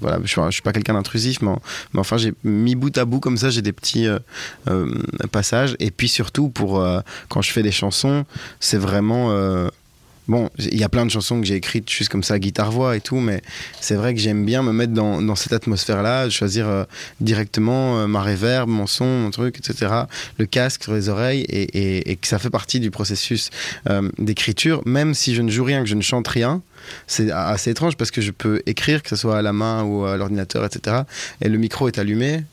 Voilà, 0.00 0.18
je, 0.22 0.28
suis, 0.28 0.40
je 0.46 0.50
suis 0.50 0.62
pas 0.62 0.72
quelqu'un 0.72 0.94
d'intrusif, 0.94 1.42
mais, 1.42 1.52
mais 1.92 2.00
enfin, 2.00 2.16
j'ai 2.16 2.32
mis 2.42 2.74
bout 2.74 2.96
à 2.98 3.04
bout 3.04 3.20
comme 3.20 3.36
ça, 3.36 3.50
j'ai 3.50 3.62
des 3.62 3.72
petits 3.72 4.06
passages. 5.30 5.76
Et 5.78 5.90
puis 5.90 6.08
surtout, 6.08 6.48
pour, 6.48 6.84
quand 7.28 7.42
je 7.42 7.52
fais 7.52 7.62
des 7.62 7.72
chansons, 7.72 8.24
c'est 8.60 8.78
vraiment. 8.78 9.70
Bon, 10.26 10.48
il 10.58 10.78
y 10.78 10.84
a 10.84 10.88
plein 10.88 11.04
de 11.04 11.10
chansons 11.10 11.38
que 11.40 11.46
j'ai 11.46 11.56
écrites 11.56 11.90
juste 11.90 12.10
comme 12.10 12.22
ça, 12.22 12.38
guitare-voix 12.38 12.96
et 12.96 13.00
tout, 13.00 13.18
mais 13.18 13.42
c'est 13.80 13.94
vrai 13.94 14.14
que 14.14 14.20
j'aime 14.20 14.44
bien 14.46 14.62
me 14.62 14.72
mettre 14.72 14.92
dans, 14.92 15.34
cette 15.36 15.52
atmosphère-là, 15.52 16.30
choisir 16.30 16.66
euh, 16.66 16.84
directement 17.20 17.98
euh, 17.98 18.06
ma 18.06 18.22
réverb, 18.22 18.68
mon 18.68 18.86
son, 18.86 19.04
mon 19.04 19.30
truc, 19.30 19.58
etc. 19.58 19.92
Le 20.38 20.46
casque 20.46 20.84
sur 20.84 20.94
les 20.94 21.10
oreilles 21.10 21.44
et 21.48 22.16
que 22.16 22.26
ça 22.26 22.38
fait 22.38 22.50
partie 22.50 22.80
du 22.80 22.90
processus 22.90 23.50
euh, 23.90 24.08
d'écriture, 24.18 24.80
même 24.86 25.12
si 25.12 25.34
je 25.34 25.42
ne 25.42 25.50
joue 25.50 25.64
rien, 25.64 25.82
que 25.82 25.88
je 25.88 25.94
ne 25.94 26.02
chante 26.02 26.28
rien. 26.28 26.62
C'est 27.06 27.30
assez 27.30 27.70
étrange 27.70 27.96
parce 27.96 28.10
que 28.10 28.20
je 28.20 28.30
peux 28.30 28.62
écrire, 28.66 29.02
que 29.02 29.08
ce 29.08 29.16
soit 29.16 29.38
à 29.38 29.42
la 29.42 29.52
main 29.52 29.82
ou 29.82 30.04
à 30.04 30.16
l'ordinateur, 30.16 30.64
etc. 30.64 31.02
Et 31.42 31.48
le 31.48 31.58
micro 31.58 31.88
est 31.88 31.98
allumé. 31.98 32.44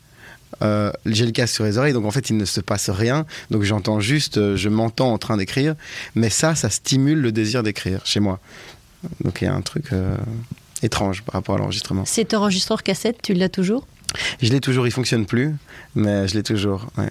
Euh, 0.62 0.92
j'ai 1.06 1.26
le 1.26 1.32
casque 1.32 1.54
sur 1.54 1.64
les 1.64 1.78
oreilles, 1.78 1.92
donc 1.92 2.04
en 2.04 2.10
fait 2.10 2.30
il 2.30 2.36
ne 2.36 2.44
se 2.44 2.60
passe 2.60 2.90
rien, 2.90 3.26
donc 3.50 3.62
j'entends 3.62 4.00
juste, 4.00 4.38
euh, 4.38 4.56
je 4.56 4.68
m'entends 4.68 5.12
en 5.12 5.18
train 5.18 5.36
d'écrire, 5.36 5.74
mais 6.14 6.30
ça, 6.30 6.54
ça 6.54 6.70
stimule 6.70 7.20
le 7.20 7.32
désir 7.32 7.62
d'écrire 7.62 8.00
chez 8.04 8.20
moi. 8.20 8.38
Donc 9.24 9.42
il 9.42 9.46
y 9.46 9.48
a 9.48 9.54
un 9.54 9.62
truc 9.62 9.92
euh, 9.92 10.16
étrange 10.82 11.22
par 11.22 11.34
rapport 11.34 11.56
à 11.56 11.58
l'enregistrement. 11.58 12.04
Cet 12.04 12.34
enregistreur 12.34 12.82
cassette, 12.82 13.18
tu 13.22 13.34
l'as 13.34 13.48
toujours? 13.48 13.86
Je 14.40 14.50
l'ai 14.50 14.60
toujours, 14.60 14.86
il 14.86 14.92
fonctionne 14.92 15.26
plus, 15.26 15.54
mais 15.94 16.28
je 16.28 16.34
l'ai 16.34 16.42
toujours. 16.42 16.86
ouais. 16.98 17.10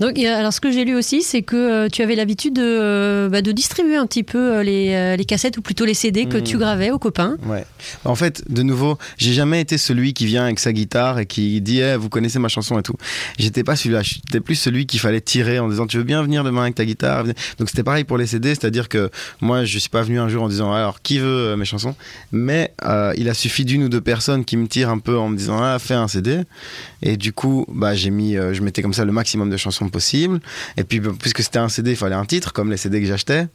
Donc, 0.00 0.18
alors, 0.18 0.52
ce 0.52 0.60
que 0.60 0.70
j'ai 0.70 0.84
lu 0.84 0.94
aussi, 0.94 1.22
c'est 1.22 1.42
que 1.42 1.56
euh, 1.56 1.88
tu 1.88 2.02
avais 2.02 2.14
l'habitude 2.14 2.54
de, 2.54 2.62
euh, 2.62 3.28
bah, 3.28 3.42
de, 3.42 3.52
distribuer 3.52 3.96
un 3.96 4.06
petit 4.06 4.22
peu 4.22 4.56
euh, 4.56 4.62
les, 4.62 5.16
les, 5.16 5.24
cassettes 5.24 5.56
ou 5.56 5.62
plutôt 5.62 5.84
les 5.84 5.94
CD 5.94 6.26
que 6.26 6.36
tu 6.36 6.56
mmh. 6.56 6.58
gravais 6.58 6.90
aux 6.90 6.98
copains. 6.98 7.36
Ouais. 7.44 7.64
En 8.04 8.14
fait, 8.14 8.42
de 8.50 8.62
nouveau, 8.62 8.98
j'ai 9.16 9.32
jamais 9.32 9.60
été 9.60 9.78
celui 9.78 10.12
qui 10.12 10.26
vient 10.26 10.44
avec 10.44 10.58
sa 10.58 10.72
guitare 10.72 11.18
et 11.18 11.26
qui 11.26 11.60
dit 11.60 11.80
eh, 11.80 11.96
Vous 11.96 12.08
connaissez 12.08 12.38
ma 12.38 12.48
chanson 12.48 12.78
et 12.78 12.82
tout. 12.82 12.96
J'étais 13.38 13.64
pas 13.64 13.76
celui-là. 13.76 14.02
J'étais 14.02 14.40
plus 14.40 14.54
celui 14.54 14.86
qu'il 14.86 15.00
fallait 15.00 15.20
tirer 15.20 15.58
en 15.58 15.68
disant 15.68 15.86
Tu 15.86 15.96
veux 15.96 16.04
bien 16.04 16.22
venir 16.22 16.44
demain 16.44 16.62
avec 16.62 16.74
ta 16.74 16.84
guitare? 16.84 17.24
Donc, 17.58 17.68
c'était 17.68 17.82
pareil 17.82 18.04
pour 18.04 18.18
les 18.18 18.26
CD, 18.26 18.50
c'est-à-dire 18.50 18.88
que 18.88 19.10
moi, 19.40 19.64
je 19.64 19.78
suis 19.78 19.90
pas 19.90 20.02
venu 20.02 20.18
un 20.18 20.28
jour 20.28 20.42
en 20.42 20.48
disant 20.48 20.72
Alors, 20.72 21.02
qui 21.02 21.18
veut 21.18 21.56
mes 21.56 21.64
chansons? 21.64 21.94
Mais 22.32 22.72
il 23.16 23.28
a 23.28 23.34
suffi 23.34 23.64
d'une 23.64 23.84
ou 23.84 23.88
deux 23.88 24.00
personnes 24.00 24.44
qui 24.44 24.56
me 24.56 24.68
tirent 24.68 24.90
un 24.90 24.98
peu 24.98 25.16
en 25.16 25.28
me 25.28 25.36
disant 25.36 25.58
Ah, 25.60 25.78
fais 25.78 25.94
un 25.94 26.08
CD. 26.08 26.42
Et 27.02 27.16
du 27.16 27.32
coup, 27.32 27.66
bah, 27.68 27.94
j'ai 27.94 28.10
mis, 28.10 28.34
je 28.34 28.62
mettais 28.62 28.82
comme 28.82 28.94
ça 28.94 29.04
le 29.04 29.12
maximum 29.12 29.50
de 29.50 29.55
chansons 29.56 29.88
possible. 29.88 30.40
Et 30.76 30.84
puis, 30.84 31.00
puisque 31.00 31.42
c'était 31.42 31.58
un 31.58 31.68
CD, 31.68 31.92
il 31.92 31.96
fallait 31.96 32.14
un 32.14 32.24
titre, 32.24 32.52
comme 32.52 32.70
les 32.70 32.76
CD 32.76 33.00
que 33.00 33.06
j'achetais 33.06 33.48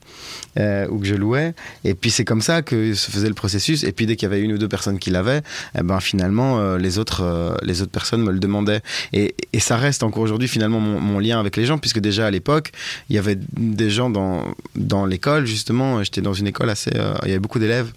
euh, 0.60 0.88
ou 0.90 1.00
que 1.00 1.06
je 1.06 1.16
louais. 1.16 1.54
Et 1.84 1.94
puis, 1.94 2.12
c'est 2.12 2.26
comme 2.26 2.42
ça 2.42 2.62
que 2.62 2.94
se 2.94 3.12
faisait 3.12 3.28
le 3.28 3.34
processus. 3.34 3.84
Et 3.84 3.92
puis, 3.92 4.06
dès 4.06 4.16
qu'il 4.16 4.30
y 4.30 4.32
avait 4.32 4.42
une 4.42 4.54
ou 4.54 4.58
deux 4.58 4.68
personnes 4.68 5.00
qui 5.00 5.10
l'avaient, 5.10 5.42
eh 5.78 5.84
ben, 5.84 6.00
finalement, 6.00 6.60
euh, 6.60 6.78
les, 6.78 6.98
autres, 6.98 7.22
euh, 7.24 7.56
les 7.64 7.82
autres 7.82 7.92
personnes 7.92 8.24
me 8.24 8.32
le 8.32 8.40
demandaient. 8.40 8.82
Et, 9.14 9.36
ça 9.60 9.78
reste 9.78 10.02
encore 10.02 10.24
aujourd'hui, 10.24 10.48
finalement, 10.48 10.80
mon, 10.80 11.20
lien 11.20 11.40
avec 11.40 11.56
les 11.56 11.66
gens, 11.66 11.78
puisque 11.78 12.00
déjà 12.00 12.26
à 12.26 12.32
l'époque, 12.32 12.72
il 13.10 13.16
y 13.16 13.20
avait 13.20 13.38
des 13.38 13.92
gens 13.92 14.10
dans, 14.10 14.44
dans 14.76 15.06
l'école, 15.06 15.46
justement. 15.46 16.04
J'étais 16.04 16.22
dans 16.22 16.34
une 16.34 16.48
école 16.48 16.70
assez. 16.72 16.90
il 16.94 17.28
y 17.28 17.32
avait 17.32 17.40
beaucoup 17.40 17.60
d'élèves. 17.60 17.92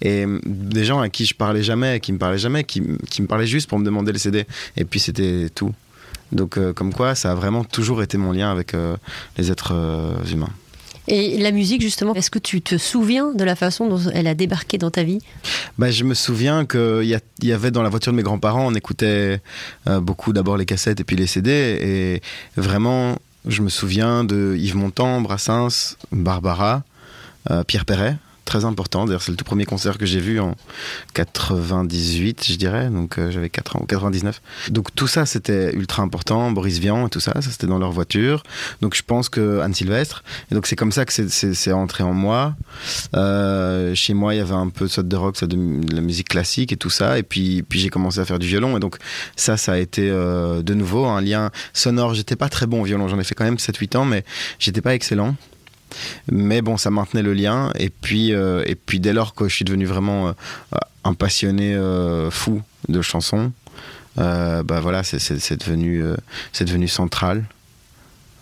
Et 0.00 0.26
des 0.46 0.84
gens 0.84 1.00
à 1.00 1.08
qui 1.08 1.26
je 1.26 1.34
parlais 1.34 1.64
jamais, 1.64 1.98
qui 1.98 2.12
me 2.12 2.18
parlaient 2.18 2.38
jamais, 2.38 2.62
qui, 2.62 2.82
qui 3.10 3.20
me 3.20 3.26
parlaient 3.26 3.48
juste 3.48 3.68
pour 3.68 3.80
me 3.80 3.84
demander 3.84 4.12
les 4.12 4.20
CD. 4.20 4.46
Et 4.76 4.84
puis, 4.84 5.00
c'était 5.00 5.48
tout. 5.52 5.74
Donc, 6.32 6.58
euh, 6.58 6.72
comme 6.72 6.92
quoi, 6.92 7.14
ça 7.14 7.32
a 7.32 7.34
vraiment 7.34 7.64
toujours 7.64 8.02
été 8.02 8.18
mon 8.18 8.32
lien 8.32 8.50
avec 8.50 8.74
euh, 8.74 8.96
les 9.36 9.50
êtres 9.50 9.72
euh, 9.74 10.12
humains. 10.30 10.50
Et 11.10 11.38
la 11.38 11.52
musique, 11.52 11.80
justement, 11.80 12.14
est-ce 12.14 12.30
que 12.30 12.38
tu 12.38 12.60
te 12.60 12.76
souviens 12.76 13.32
de 13.32 13.42
la 13.42 13.56
façon 13.56 13.88
dont 13.88 13.98
elle 14.12 14.26
a 14.26 14.34
débarqué 14.34 14.76
dans 14.76 14.90
ta 14.90 15.04
vie? 15.04 15.20
Bah, 15.78 15.90
Je 15.90 16.04
me 16.04 16.12
souviens 16.12 16.66
qu'il 16.66 17.04
y, 17.04 17.46
y, 17.46 17.52
avait 17.52 17.70
dans 17.70 17.82
la 17.82 17.88
voiture 17.88 18.12
de 18.12 18.18
mes 18.18 18.22
grands-parents, 18.22 18.66
on 18.66 18.74
écoutait 18.74 19.40
beaucoup 19.86 20.34
d'abord 20.34 20.58
les 20.58 20.66
cassettes 20.66 21.00
et 21.00 21.04
puis 21.04 21.16
les 21.16 21.26
CD. 21.26 21.50
Et 21.50 22.60
vraiment, 22.60 23.16
je 23.46 23.62
me 23.62 23.70
souviens 23.70 24.22
de 24.22 24.54
Yves 24.58 24.76
Montand, 24.76 25.22
Brassens, 25.22 25.96
Barbara, 26.12 26.82
Pierre 27.66 27.86
Perret 27.86 28.18
très 28.48 28.64
important. 28.64 29.04
D'ailleurs, 29.04 29.22
c'est 29.22 29.30
le 29.30 29.36
tout 29.36 29.44
premier 29.44 29.66
concert 29.66 29.98
que 29.98 30.06
j'ai 30.06 30.20
vu 30.20 30.40
en 30.40 30.54
98, 31.12 32.46
je 32.48 32.56
dirais. 32.56 32.88
Donc, 32.88 33.18
euh, 33.18 33.30
j'avais 33.30 33.50
4 33.50 33.76
ans, 33.76 33.80
ou 33.82 33.86
99. 33.86 34.40
Donc, 34.70 34.94
tout 34.94 35.06
ça, 35.06 35.26
c'était 35.26 35.74
ultra 35.74 36.02
important. 36.02 36.50
Boris 36.50 36.78
Vian 36.78 37.06
et 37.06 37.10
tout 37.10 37.20
ça, 37.20 37.34
ça 37.34 37.50
c'était 37.50 37.66
dans 37.66 37.78
leur 37.78 37.92
voiture. 37.92 38.42
Donc, 38.80 38.96
je 38.96 39.02
pense 39.02 39.28
que 39.28 39.60
Anne 39.60 39.74
Sylvestre. 39.74 40.24
Et 40.50 40.54
donc, 40.54 40.66
c'est 40.66 40.76
comme 40.76 40.92
ça 40.92 41.04
que 41.04 41.12
c'est 41.12 41.72
entré 41.72 42.02
en 42.02 42.14
moi. 42.14 42.56
Euh, 43.14 43.94
chez 43.94 44.14
moi, 44.14 44.34
il 44.34 44.38
y 44.38 44.40
avait 44.40 44.54
un 44.54 44.70
peu 44.70 44.86
de 44.86 45.02
de 45.02 45.16
rock, 45.16 45.44
de, 45.44 45.94
la 45.94 46.00
musique 46.00 46.28
classique 46.28 46.72
et 46.72 46.76
tout 46.76 46.90
ça. 46.90 47.18
Et 47.18 47.22
puis, 47.22 47.62
puis 47.62 47.80
j'ai 47.80 47.90
commencé 47.90 48.18
à 48.18 48.24
faire 48.24 48.38
du 48.38 48.46
violon. 48.46 48.78
Et 48.78 48.80
donc, 48.80 48.96
ça, 49.36 49.58
ça 49.58 49.72
a 49.72 49.78
été 49.78 50.08
euh, 50.10 50.62
de 50.62 50.72
nouveau 50.72 51.04
un 51.04 51.20
lien 51.20 51.50
sonore. 51.74 52.14
J'étais 52.14 52.36
pas 52.36 52.48
très 52.48 52.66
bon 52.66 52.80
au 52.80 52.84
violon. 52.84 53.08
J'en 53.08 53.20
ai 53.20 53.24
fait 53.24 53.34
quand 53.34 53.44
même 53.44 53.56
7-8 53.56 53.98
ans, 53.98 54.04
mais 54.06 54.24
j'étais 54.58 54.80
pas 54.80 54.94
excellent. 54.94 55.36
Mais 56.30 56.62
bon, 56.62 56.76
ça 56.76 56.90
maintenait 56.90 57.22
le 57.22 57.32
lien. 57.32 57.72
Et 57.78 57.90
puis, 57.90 58.32
euh, 58.32 58.62
et 58.66 58.74
puis 58.74 59.00
dès 59.00 59.12
lors 59.12 59.34
que 59.34 59.48
je 59.48 59.54
suis 59.54 59.64
devenu 59.64 59.86
vraiment 59.86 60.28
euh, 60.28 60.32
un 61.04 61.14
passionné 61.14 61.74
euh, 61.74 62.30
fou 62.30 62.62
de 62.88 63.02
chansons, 63.02 63.52
bah 64.16 64.80
voilà, 64.80 65.04
c'est 65.04 65.56
devenu, 65.56 66.02
c'est 66.52 66.64
devenu 66.64 66.88
central. 66.88 67.44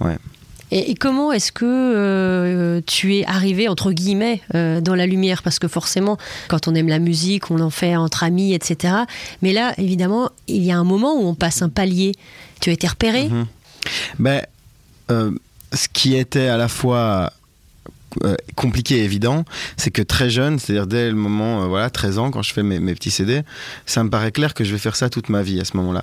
Ouais. 0.01 0.17
Et, 0.71 0.95
comment 0.95 1.33
est-ce 1.33 1.53
que 1.53 2.83
tu 2.87 3.15
es 3.15 3.27
arrivé, 3.27 3.69
entre 3.69 3.93
guillemets, 3.93 4.41
dans 4.55 4.95
la 4.95 5.05
lumière? 5.05 5.43
Parce 5.43 5.59
que 5.59 5.69
forcément, 5.69 6.17
quand 6.49 6.67
on 6.67 6.75
aime 6.75 6.89
la 6.89 6.99
musique, 6.99 7.51
on 7.51 7.61
en 7.61 7.69
fait 7.69 7.95
entre 7.95 8.25
amis, 8.25 8.55
etc. 8.55 8.95
Mais 9.43 9.53
là, 9.53 9.75
évidemment, 9.77 10.31
il 10.49 10.63
y 10.65 10.73
a 10.73 10.79
un 10.79 10.85
moment 10.85 11.15
où 11.15 11.27
on 11.27 11.35
passe 11.35 11.61
un 11.61 11.69
palier. 11.69 12.13
Tu 12.63 12.71
as 12.71 12.73
été 12.73 12.87
repéré? 12.87 13.29
Mm-hmm. 13.29 13.47
ben, 14.19 14.43
Ce 15.77 15.89
qui 15.89 16.17
était 16.17 16.49
à 16.49 16.57
la 16.57 16.69
fois 16.69 17.33
euh, 18.25 18.35
compliqué 18.55 18.97
et 18.99 19.05
évident, 19.05 19.45
c'est 19.77 19.91
que 19.91 20.01
très 20.01 20.31
jeune, 20.31 20.59
c'est-à-dire 20.59 20.87
dès 20.87 21.11
le 21.11 21.17
moment, 21.17 21.63
euh, 21.63 21.67
voilà, 21.67 21.91
13 21.91 22.19
ans, 22.19 22.31
quand 22.31 22.43
je 22.43 22.53
fais 22.53 22.63
mes, 22.63 22.95
petits 22.95 23.11
CD, 23.11 23.43
ça 23.85 24.03
me 24.03 24.11
paraît 24.11 24.33
clair 24.33 24.55
que 24.55 24.65
je 24.65 24.73
vais 24.73 24.79
faire 24.79 24.97
ça 24.97 25.11
toute 25.11 25.29
ma 25.29 25.43
vie 25.43 25.61
à 25.61 25.65
ce 25.65 25.77
moment-là. 25.77 26.03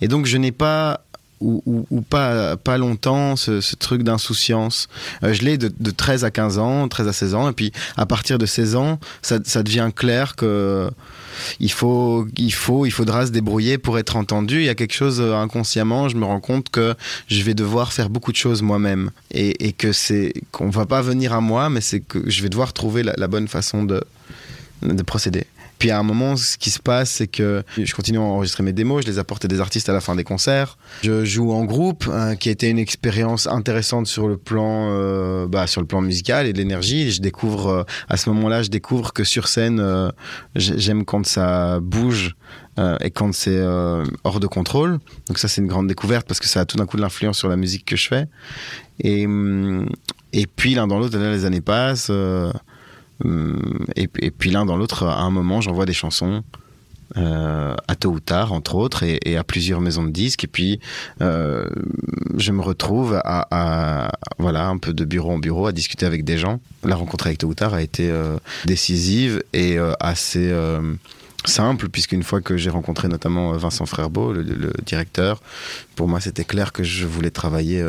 Et 0.00 0.08
donc 0.08 0.24
je 0.24 0.38
n'ai 0.38 0.52
pas 0.52 1.04
ou, 1.42 2.00
pas, 2.08 2.56
pas 2.56 2.78
longtemps 2.78 3.36
ce, 3.36 3.76
truc 3.76 4.02
d'insouciance. 4.02 4.88
Euh, 5.22 5.32
je 5.32 5.42
l'ai 5.42 5.58
de, 5.58 5.90
13 5.90 6.24
à 6.24 6.30
15 6.30 6.58
ans, 6.58 6.88
13 6.88 7.08
à 7.08 7.12
16 7.12 7.34
ans, 7.34 7.50
et 7.50 7.52
puis 7.52 7.72
à 7.96 8.06
partir 8.06 8.38
de 8.38 8.46
16 8.46 8.76
ans, 8.76 8.98
ça, 9.22 9.38
ça 9.44 9.62
devient 9.62 9.90
clair 9.94 10.36
que 10.36 10.90
il 11.60 11.72
faut, 11.72 12.26
il 12.36 12.52
faut, 12.52 12.86
il 12.86 12.90
faudra 12.90 13.26
se 13.26 13.32
débrouiller 13.32 13.78
pour 13.78 13.98
être 13.98 14.16
entendu. 14.16 14.60
Il 14.60 14.64
y 14.64 14.68
a 14.68 14.74
quelque 14.74 14.94
chose 14.94 15.20
euh, 15.20 15.34
inconsciemment, 15.34 16.08
je 16.08 16.16
me 16.16 16.24
rends 16.24 16.40
compte 16.40 16.68
que 16.68 16.94
je 17.26 17.42
vais 17.42 17.54
devoir 17.54 17.92
faire 17.92 18.10
beaucoup 18.10 18.32
de 18.32 18.36
choses 18.36 18.62
moi-même 18.62 19.10
et, 19.30 19.66
et, 19.66 19.72
que 19.72 19.92
c'est 19.92 20.32
qu'on 20.52 20.70
va 20.70 20.86
pas 20.86 21.02
venir 21.02 21.32
à 21.32 21.40
moi, 21.40 21.68
mais 21.68 21.80
c'est 21.80 22.00
que 22.00 22.18
je 22.28 22.42
vais 22.42 22.48
devoir 22.48 22.72
trouver 22.72 23.02
la, 23.02 23.14
la 23.16 23.28
bonne 23.28 23.48
façon 23.48 23.84
de, 23.84 24.02
de 24.82 25.02
procéder. 25.02 25.46
Puis 25.82 25.90
à 25.90 25.98
un 25.98 26.04
moment, 26.04 26.36
ce 26.36 26.58
qui 26.58 26.70
se 26.70 26.78
passe, 26.78 27.10
c'est 27.10 27.26
que 27.26 27.64
je 27.76 27.92
continue 27.92 28.18
à 28.18 28.20
enregistrer 28.20 28.62
mes 28.62 28.72
démos, 28.72 29.02
je 29.04 29.10
les 29.10 29.18
apporte 29.18 29.46
à 29.46 29.48
des 29.48 29.58
artistes 29.58 29.88
à 29.88 29.92
la 29.92 30.00
fin 30.00 30.14
des 30.14 30.22
concerts. 30.22 30.78
Je 31.02 31.24
joue 31.24 31.50
en 31.50 31.64
groupe, 31.64 32.08
hein, 32.08 32.36
qui 32.36 32.50
a 32.50 32.52
été 32.52 32.68
une 32.68 32.78
expérience 32.78 33.48
intéressante 33.48 34.06
sur 34.06 34.28
le 34.28 34.36
plan, 34.36 34.90
euh, 34.92 35.48
bah, 35.48 35.66
sur 35.66 35.80
le 35.80 35.88
plan 35.88 36.00
musical 36.00 36.46
et 36.46 36.52
de 36.52 36.58
l'énergie. 36.58 37.10
Je 37.10 37.20
découvre, 37.20 37.66
euh, 37.66 37.82
à 38.08 38.16
ce 38.16 38.30
moment-là, 38.30 38.62
je 38.62 38.68
découvre 38.68 39.12
que 39.12 39.24
sur 39.24 39.48
scène, 39.48 39.80
euh, 39.80 40.08
j'aime 40.54 41.04
quand 41.04 41.26
ça 41.26 41.80
bouge. 41.80 42.36
et 43.00 43.10
quand 43.10 43.34
c'est 43.34 43.60
hors 44.24 44.38
de 44.38 44.46
contrôle. 44.46 44.98
Donc 45.26 45.38
ça 45.38 45.48
c'est 45.48 45.60
une 45.60 45.66
grande 45.66 45.88
découverte 45.88 46.26
parce 46.28 46.40
que 46.40 46.46
ça 46.46 46.60
a 46.60 46.64
tout 46.64 46.76
d'un 46.78 46.86
coup 46.86 46.96
de 46.96 47.02
l'influence 47.02 47.36
sur 47.36 47.48
la 47.48 47.56
musique 47.56 47.84
que 47.84 47.96
je 47.96 48.06
fais. 48.06 48.28
Et, 49.00 49.26
hum, 49.26 49.88
et 50.32 50.46
puis 50.46 50.74
l'un 50.74 50.86
dans 50.86 50.98
l'autre, 51.00 51.18
les 51.18 51.44
années 51.44 51.60
passent. 51.60 52.10
Et, 53.96 54.08
puis 54.08 54.50
l'un 54.50 54.64
dans 54.64 54.76
l'autre, 54.76 55.06
à 55.06 55.20
un 55.20 55.30
moment, 55.30 55.60
j'envoie 55.60 55.86
des 55.86 55.92
chansons. 55.92 56.42
Euh, 57.18 57.74
à 57.88 57.94
tôt 57.94 58.08
ou 58.08 58.20
tard, 58.20 58.54
entre 58.54 58.74
autres, 58.74 59.02
et, 59.02 59.36
à 59.36 59.44
plusieurs 59.44 59.82
maisons 59.82 60.04
de 60.04 60.10
disques. 60.10 60.44
Et 60.44 60.46
puis, 60.46 60.80
euh, 61.20 61.68
je 62.38 62.52
me 62.52 62.62
retrouve 62.62 63.20
à, 63.22 64.10
voilà, 64.38 64.66
un 64.68 64.78
peu 64.78 64.94
de 64.94 65.04
bureau 65.04 65.32
en 65.32 65.38
bureau, 65.38 65.66
à 65.66 65.72
discuter 65.72 66.06
avec 66.06 66.24
des 66.24 66.38
gens. 66.38 66.60
La 66.84 66.96
rencontre 66.96 67.26
avec 67.26 67.38
tôt 67.38 67.48
ou 67.48 67.54
tard 67.54 67.74
a 67.74 67.82
été 67.82 68.10
décisive 68.64 69.42
et 69.52 69.76
assez 70.00 70.54
simple, 71.44 71.90
puisqu'une 71.90 72.22
fois 72.22 72.40
que 72.40 72.56
j'ai 72.56 72.70
rencontré 72.70 73.08
notamment 73.08 73.52
Vincent 73.58 73.84
Frerbeau, 73.84 74.32
le, 74.32 74.42
le, 74.42 74.72
directeur, 74.86 75.42
pour 75.96 76.08
moi 76.08 76.20
c'était 76.20 76.44
clair 76.44 76.72
que 76.72 76.84
je 76.84 77.04
voulais 77.04 77.32
travailler 77.32 77.84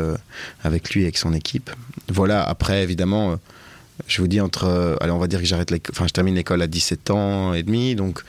avec 0.64 0.90
lui 0.90 1.02
et 1.02 1.04
avec 1.04 1.16
son 1.16 1.32
équipe. 1.32 1.70
Voilà, 2.08 2.42
après 2.42 2.82
évidemment 2.82 3.38
je 4.06 4.20
vous 4.20 4.28
dis 4.28 4.40
entre 4.40 4.98
allez 5.00 5.12
on 5.12 5.18
va 5.18 5.26
dire 5.26 5.40
que 5.40 5.46
j'arrête 5.46 5.72
enfin 5.90 6.06
je 6.06 6.12
termine 6.12 6.34
l'école 6.34 6.62
à 6.62 6.66
17 6.66 7.10
ans 7.10 7.54
et 7.54 7.62
demi. 7.62 7.94
Donc 7.94 8.22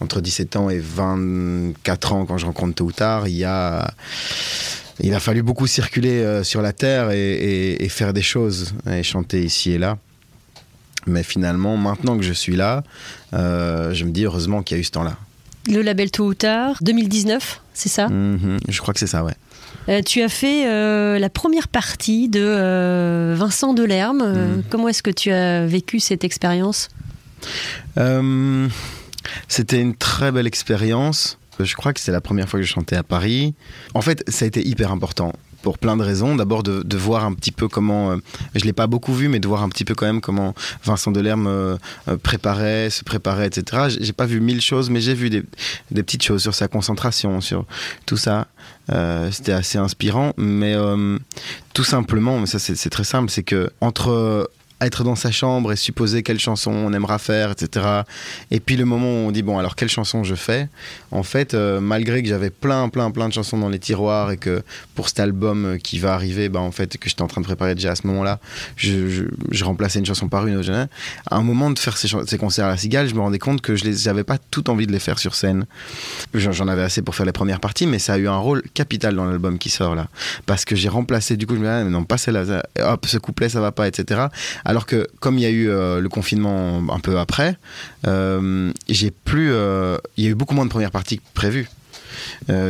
entre 0.00 0.20
17 0.20 0.56
ans 0.56 0.70
et 0.70 0.78
24 0.78 2.12
ans 2.12 2.26
quand 2.26 2.38
je 2.38 2.46
rencontre 2.46 2.74
tôt 2.74 2.84
ou 2.86 2.92
tard 2.92 3.28
il 3.28 3.36
y 3.36 3.44
a 3.44 3.92
il 5.00 5.14
a 5.14 5.20
fallu 5.20 5.42
beaucoup 5.42 5.66
circuler 5.66 6.22
euh, 6.22 6.42
sur 6.42 6.60
la 6.60 6.72
terre 6.72 7.10
et, 7.12 7.86
faire 7.88 8.12
des 8.12 8.22
choses 8.22 8.74
et 8.90 9.02
chanter 9.02 9.42
ici 9.42 9.72
et 9.72 9.78
là. 9.78 9.98
Mais 11.06 11.22
finalement 11.22 11.76
maintenant 11.76 12.16
que 12.16 12.24
je 12.24 12.32
suis 12.32 12.56
là 12.56 12.82
euh, 13.34 13.94
je 13.94 14.04
me 14.04 14.10
dis 14.10 14.24
heureusement 14.24 14.62
qu'il 14.62 14.76
y 14.76 14.78
a 14.78 14.80
eu 14.80 14.84
ce 14.84 14.90
temps 14.90 15.04
là 15.04 15.16
le 15.66 15.82
label 15.82 16.10
tôt 16.10 16.26
ou 16.26 16.34
tard 16.34 16.76
2019 16.80 17.60
c'est 17.74 17.88
ça? 17.88 18.08
Mm-hmm. 18.08 18.58
je 18.68 18.80
crois 18.80 18.94
que 18.94 19.00
c'est 19.00 19.06
ça 19.06 19.24
ouais 19.24 19.34
euh, 19.88 20.02
tu 20.02 20.22
as 20.22 20.28
fait 20.28 20.66
euh, 20.66 21.18
la 21.18 21.30
première 21.30 21.68
partie 21.68 22.28
de 22.28 22.42
euh, 22.42 23.34
Vincent 23.36 23.74
Delerme. 23.74 24.22
Mm. 24.22 24.62
Comment 24.70 24.88
est-ce 24.88 25.02
que 25.02 25.10
tu 25.10 25.30
as 25.30 25.66
vécu 25.66 26.00
cette 26.00 26.24
expérience? 26.24 26.88
C'était 29.48 29.80
une 29.80 29.94
très 29.94 30.32
belle 30.32 30.46
expérience. 30.46 31.38
Je 31.58 31.74
crois 31.74 31.92
que 31.92 32.00
c'est 32.00 32.12
la 32.12 32.20
première 32.20 32.48
fois 32.48 32.60
que 32.60 32.66
je 32.66 32.70
chantais 32.70 32.96
à 32.96 33.02
Paris. 33.02 33.54
En 33.94 34.00
fait, 34.00 34.22
ça 34.30 34.44
a 34.44 34.48
été 34.48 34.66
hyper 34.66 34.92
important 34.92 35.32
pour 35.62 35.78
plein 35.78 35.96
de 35.96 36.02
raisons. 36.02 36.36
D'abord 36.36 36.62
de, 36.62 36.96
voir 36.96 37.24
un 37.24 37.34
petit 37.34 37.52
peu 37.52 37.68
comment, 37.68 38.12
euh, 38.12 38.16
je 38.54 38.64
l'ai 38.64 38.72
pas 38.72 38.86
beaucoup 38.86 39.14
vu, 39.14 39.28
mais 39.28 39.40
de 39.40 39.48
voir 39.48 39.62
un 39.62 39.68
petit 39.68 39.84
peu 39.84 39.94
quand 39.94 40.06
même 40.06 40.20
comment 40.20 40.54
Vincent 40.84 41.10
Delerme 41.10 41.46
euh, 41.46 41.76
euh, 42.08 42.16
préparait, 42.16 42.90
se 42.90 43.04
préparait, 43.04 43.46
etc. 43.46 43.96
J'ai 44.00 44.12
pas 44.12 44.26
vu 44.26 44.40
mille 44.40 44.60
choses, 44.60 44.90
mais 44.90 45.00
j'ai 45.00 45.14
vu 45.14 45.30
des, 45.30 45.42
des, 45.90 46.02
petites 46.02 46.22
choses 46.22 46.42
sur 46.42 46.54
sa 46.54 46.68
concentration, 46.68 47.40
sur 47.40 47.64
tout 48.06 48.16
ça. 48.16 48.48
C'était 49.30 49.52
assez 49.52 49.76
inspirant, 49.76 50.32
mais 50.38 50.74
tout 51.74 51.84
simplement, 51.84 52.38
mais 52.40 52.46
ça 52.46 52.58
c'est 52.58 52.88
très 52.88 53.04
simple, 53.04 53.30
c'est 53.30 53.42
que 53.42 53.70
entre 53.82 54.50
être 54.80 55.04
dans 55.04 55.16
sa 55.16 55.30
chambre 55.30 55.72
et 55.72 55.76
supposer 55.76 56.22
quelle 56.22 56.38
chanson 56.38 56.70
on 56.70 56.92
aimera 56.92 57.18
faire, 57.18 57.52
etc. 57.52 57.86
Et 58.50 58.60
puis 58.60 58.76
le 58.76 58.84
moment 58.84 59.06
où 59.06 59.28
on 59.28 59.30
dit 59.30 59.42
bon 59.42 59.58
alors 59.58 59.76
quelle 59.76 59.88
chanson 59.88 60.24
je 60.24 60.34
fais, 60.34 60.68
en 61.10 61.22
fait 61.22 61.54
euh, 61.54 61.80
malgré 61.80 62.22
que 62.22 62.28
j'avais 62.28 62.50
plein 62.50 62.88
plein 62.88 63.10
plein 63.10 63.28
de 63.28 63.32
chansons 63.32 63.58
dans 63.58 63.68
les 63.68 63.78
tiroirs 63.78 64.30
et 64.30 64.36
que 64.36 64.62
pour 64.94 65.08
cet 65.08 65.20
album 65.20 65.78
qui 65.82 65.98
va 65.98 66.14
arriver, 66.14 66.48
bah 66.48 66.60
en 66.60 66.70
fait 66.70 66.96
que 66.98 67.08
j'étais 67.08 67.22
en 67.22 67.26
train 67.26 67.40
de 67.40 67.46
préparer 67.46 67.74
déjà 67.74 67.92
à 67.92 67.94
ce 67.94 68.06
moment-là, 68.06 68.38
je, 68.76 69.26
je, 69.50 69.64
remplaçais 69.64 69.98
une 69.98 70.06
chanson 70.06 70.28
par 70.28 70.46
une. 70.46 70.58
À 71.30 71.36
un 71.36 71.42
moment 71.42 71.70
de 71.70 71.78
faire 71.78 71.96
ces, 71.96 72.08
ces, 72.26 72.38
concerts 72.38 72.66
à 72.66 72.70
la 72.70 72.76
Cigale, 72.76 73.08
je 73.08 73.14
me 73.14 73.20
rendais 73.20 73.38
compte 73.38 73.60
que 73.60 73.76
je 73.76 74.06
n'avais 74.06 74.24
pas 74.24 74.38
tout 74.38 74.70
envie 74.70 74.86
de 74.86 74.92
les 74.92 74.98
faire 74.98 75.18
sur 75.18 75.34
scène. 75.34 75.66
J'en 76.34 76.68
avais 76.68 76.82
assez 76.82 77.02
pour 77.02 77.14
faire 77.14 77.26
les 77.26 77.32
premières 77.32 77.60
parties, 77.60 77.86
mais 77.86 77.98
ça 77.98 78.14
a 78.14 78.18
eu 78.18 78.28
un 78.28 78.38
rôle 78.38 78.62
capital 78.74 79.14
dans 79.14 79.24
l'album 79.24 79.58
qui 79.58 79.70
sort 79.70 79.94
là, 79.94 80.08
parce 80.46 80.64
que 80.64 80.74
j'ai 80.76 80.88
remplacé 80.88 81.36
du 81.36 81.46
coup 81.46 81.54
je 81.54 81.60
me 81.60 81.64
disais 81.64 81.74
ah, 81.74 81.84
non 81.84 82.04
pas 82.04 82.18
celle-là, 82.18 82.62
hop 82.80 83.06
ce 83.06 83.18
couplet 83.18 83.48
ça 83.48 83.60
va 83.60 83.72
pas, 83.72 83.88
etc. 83.88 84.26
Alors 84.68 84.84
que 84.84 85.08
comme 85.18 85.38
il 85.38 85.40
y 85.40 85.46
a 85.46 85.50
eu 85.50 85.70
euh, 85.70 85.98
le 85.98 86.10
confinement 86.10 86.82
un 86.92 87.00
peu 87.00 87.18
après, 87.18 87.56
euh, 88.06 88.70
j'ai 88.86 89.10
plus, 89.10 89.50
euh, 89.50 89.96
il 90.18 90.24
y 90.24 90.26
a 90.26 90.30
eu 90.30 90.34
beaucoup 90.34 90.54
moins 90.54 90.66
de 90.66 90.70
premières 90.70 90.90
parties 90.90 91.22
prévues. 91.32 91.68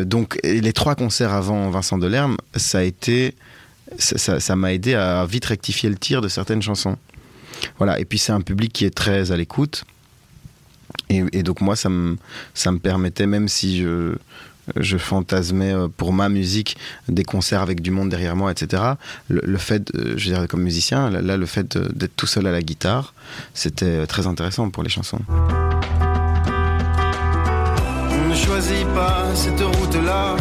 donc 0.04 0.38
les 0.44 0.72
trois 0.72 0.94
concerts 0.94 1.32
avant 1.32 1.70
Vincent 1.70 1.98
Delerme, 1.98 2.36
ça 2.54 2.78
a 2.78 2.82
été, 2.82 3.34
ça 3.98 4.54
m'a 4.54 4.72
aidé 4.72 4.94
à 4.94 5.26
vite 5.26 5.46
rectifier 5.46 5.88
le 5.88 5.96
tir 5.96 6.20
de 6.20 6.28
certaines 6.28 6.62
chansons. 6.62 6.96
Voilà. 7.78 7.98
Et 7.98 8.04
puis 8.04 8.18
c'est 8.18 8.32
un 8.32 8.42
public 8.42 8.72
qui 8.72 8.84
est 8.84 8.94
très 8.94 9.32
à 9.32 9.36
l'écoute. 9.36 9.84
Et, 11.10 11.24
et, 11.32 11.42
donc 11.42 11.60
moi, 11.60 11.74
ça 11.74 11.88
me, 11.88 12.16
ça 12.54 12.70
me 12.70 12.78
permettait, 12.78 13.26
même 13.26 13.48
si 13.48 13.80
je, 13.80 14.14
je 14.76 14.96
fantasmais 14.96 15.72
euh, 15.72 15.88
pour 15.94 16.12
ma 16.12 16.28
musique 16.28 16.76
des 17.08 17.24
concerts 17.24 17.62
avec 17.62 17.80
du 17.80 17.90
monde 17.90 18.08
derrière 18.08 18.36
moi, 18.36 18.50
etc. 18.50 18.82
Le, 19.28 19.58
fait, 19.58 19.90
je 19.94 20.30
veux 20.30 20.36
dire, 20.36 20.48
comme 20.48 20.62
musicien, 20.62 21.10
là, 21.10 21.36
le 21.36 21.46
fait 21.46 21.76
d'être 21.76 22.16
tout 22.16 22.26
seul 22.26 22.46
à 22.46 22.52
la 22.52 22.62
guitare, 22.62 23.14
c'était 23.54 24.06
très 24.06 24.26
intéressant 24.26 24.70
pour 24.70 24.82
les 24.82 24.88
chansons. 24.88 25.20
On 28.10 28.28
ne 28.28 28.34
choisit 28.34 28.86
pas 28.94 29.26
cette 29.34 29.60
route-là, 29.60 30.36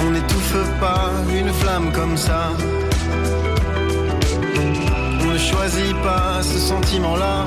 on 0.00 0.10
n'étouffe 0.10 0.80
pas 0.80 1.10
une 1.32 1.52
flamme 1.52 1.92
comme 1.92 2.16
ça. 2.16 2.52
On 5.20 5.26
ne 5.26 5.38
choisit 5.38 5.96
pas 6.02 6.42
ce 6.42 6.58
sentiment-là 6.58 7.46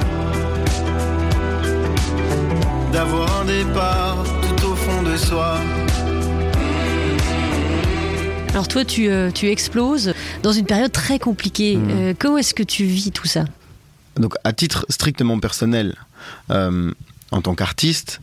d'avoir 2.91 3.41
un 3.41 3.45
départ 3.45 4.23
tout 4.41 4.67
au 4.67 4.75
fond 4.75 5.03
de 5.03 5.17
soi. 5.17 5.59
Alors 8.49 8.67
toi, 8.67 8.85
tu, 8.85 9.09
euh, 9.09 9.29
tu 9.31 9.49
exploses 9.49 10.13
dans 10.41 10.51
une 10.51 10.65
période 10.65 10.91
très 10.91 11.19
compliquée. 11.19 11.77
Mmh. 11.77 11.89
Euh, 11.91 12.13
comment 12.17 12.37
est-ce 12.37 12.53
que 12.53 12.63
tu 12.63 12.85
vis 12.85 13.11
tout 13.11 13.27
ça? 13.27 13.45
Donc 14.15 14.33
à 14.43 14.53
titre 14.53 14.85
strictement 14.89 15.39
personnel, 15.39 15.95
euh, 16.49 16.91
en 17.31 17.41
tant 17.41 17.53
qu'artiste, 17.53 18.19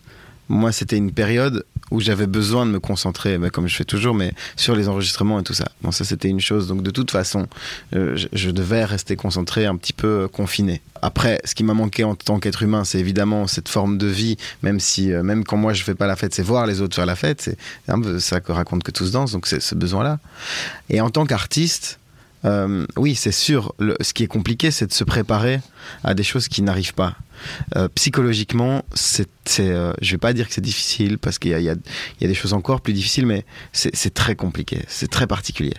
moi 0.49 0.73
c'était 0.73 0.97
une 0.97 1.13
période 1.13 1.65
où 1.91 2.01
j'avais 2.01 2.27
besoin 2.27 2.67
de 2.67 2.71
me 2.71 2.81
concentrer, 2.81 3.39
bah, 3.39 3.51
comme 3.51 3.69
je 3.69 3.77
fais 3.77 3.85
toujours, 3.85 4.15
mais 4.15 4.33
sur 4.57 4.75
les 4.75 4.89
enregistrements 4.89 5.41
et 5.41 5.43
tout 5.43 5.55
ça. 5.55 5.67
Bon, 5.83 5.91
ça 5.91 6.05
c'était 6.05 6.29
une 6.29 6.41
chose. 6.41 6.67
Donc 6.67 6.83
de 6.83 6.91
toute 6.91 7.11
façon, 7.11 7.47
euh, 7.95 8.17
je, 8.33 8.51
devais 8.51 8.85
rester 8.85 9.17
concentré, 9.17 9.67
un 9.67 9.77
petit 9.77 9.93
peu 9.93 10.23
euh, 10.23 10.29
confiné. 10.29 10.81
Après, 11.03 11.41
ce 11.45 11.55
qui 11.55 11.65
m'a 11.65 11.75
manqué 11.75 12.05
en 12.05 12.15
tant 12.15 12.39
qu'être 12.39 12.63
humain, 12.63 12.85
c'est 12.85 12.99
évidemment 12.99 13.47
cette 13.47 13.69
forme 13.69 13.99
de 13.99 14.07
vie, 14.07 14.37
même 14.63 14.81
si, 14.81 15.13
euh, 15.13 15.23
même 15.23 15.45
quand 15.45 15.57
moi 15.57 15.73
je 15.73 15.83
fais 15.83 15.95
pas 15.95 16.07
la 16.07 16.17
fête, 16.17 16.35
c'est 16.35 16.43
voir 16.43 16.67
les 16.67 16.81
autres 16.81 16.97
faire 16.97 17.07
la 17.07 17.17
fête. 17.17 17.43
C'est 17.43 17.59
ça 18.21 18.41
que 18.41 18.53
raconte 18.53 18.83
que 18.83 18.91
tous 18.91 19.11
dansent, 19.13 19.33
donc 19.33 19.47
c'est 19.47 19.61
ce 19.61 19.75
besoin-là. 19.75 20.19
Et 20.89 21.01
en 21.01 21.11
tant 21.11 21.27
qu'artiste, 21.27 21.99
oui, 22.97 23.15
c'est 23.15 23.33
sûr. 23.33 23.75
ce 24.01 24.13
qui 24.13 24.23
est 24.23 24.29
compliqué, 24.29 24.71
c'est 24.71 24.87
de 24.87 24.93
se 24.93 25.05
préparer 25.05 25.61
à 26.03 26.15
des 26.15 26.23
choses 26.23 26.49
qui 26.49 26.63
n'arrivent 26.63 26.95
pas. 26.95 27.17
Euh, 27.77 27.89
psychologiquement, 27.95 28.85
c'est, 28.95 29.29
euh, 29.61 29.93
je 30.01 30.13
vais 30.13 30.19
pas 30.19 30.33
dire 30.33 30.49
que 30.49 30.55
c'est 30.55 30.61
difficile 30.61 31.19
parce 31.19 31.39
qu'il 31.39 31.51
y 31.51 31.69
a, 31.69 31.75
des 32.21 32.35
choses 32.35 32.53
encore 32.53 32.81
plus 32.81 32.93
difficiles, 32.93 33.27
mais 33.27 33.45
c'est, 33.73 34.15
très 34.15 34.37
compliqué, 34.37 34.81
c'est 34.89 35.11
très 35.11 35.27
particulier. 35.27 35.75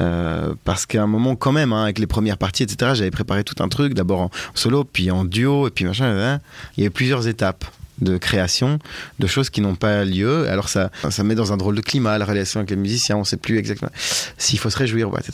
Euh, 0.00 0.54
parce 0.64 0.86
qu'à 0.86 1.02
un 1.02 1.06
moment 1.06 1.36
quand 1.36 1.52
même 1.52 1.72
hein, 1.72 1.84
avec 1.84 2.00
les 2.00 2.08
premières 2.08 2.36
parties 2.36 2.64
etc 2.64 2.92
j'avais 2.94 3.12
préparé 3.12 3.44
tout 3.44 3.62
un 3.62 3.68
truc 3.68 3.94
d'abord 3.94 4.20
en 4.20 4.30
solo 4.54 4.82
puis 4.82 5.12
en 5.12 5.24
duo 5.24 5.68
et 5.68 5.70
puis 5.70 5.84
machin 5.84 6.40
il 6.76 6.82
y 6.82 6.86
a 6.86 6.90
plusieurs 6.90 7.28
étapes 7.28 7.64
de 8.00 8.16
création 8.16 8.78
de 9.18 9.26
choses 9.26 9.50
qui 9.50 9.60
n'ont 9.60 9.74
pas 9.74 10.04
lieu. 10.04 10.48
Alors 10.48 10.68
ça, 10.68 10.90
ça 11.10 11.22
met 11.24 11.34
dans 11.34 11.52
un 11.52 11.56
drôle 11.56 11.76
de 11.76 11.80
climat 11.80 12.18
la 12.18 12.24
relation 12.24 12.60
avec 12.60 12.70
les 12.70 12.76
musiciens, 12.76 13.16
on 13.16 13.20
ne 13.20 13.24
sait 13.24 13.36
plus 13.36 13.58
exactement 13.58 13.90
s'il 14.38 14.58
faut 14.58 14.70
se 14.70 14.78
réjouir, 14.78 15.08
etc. 15.18 15.32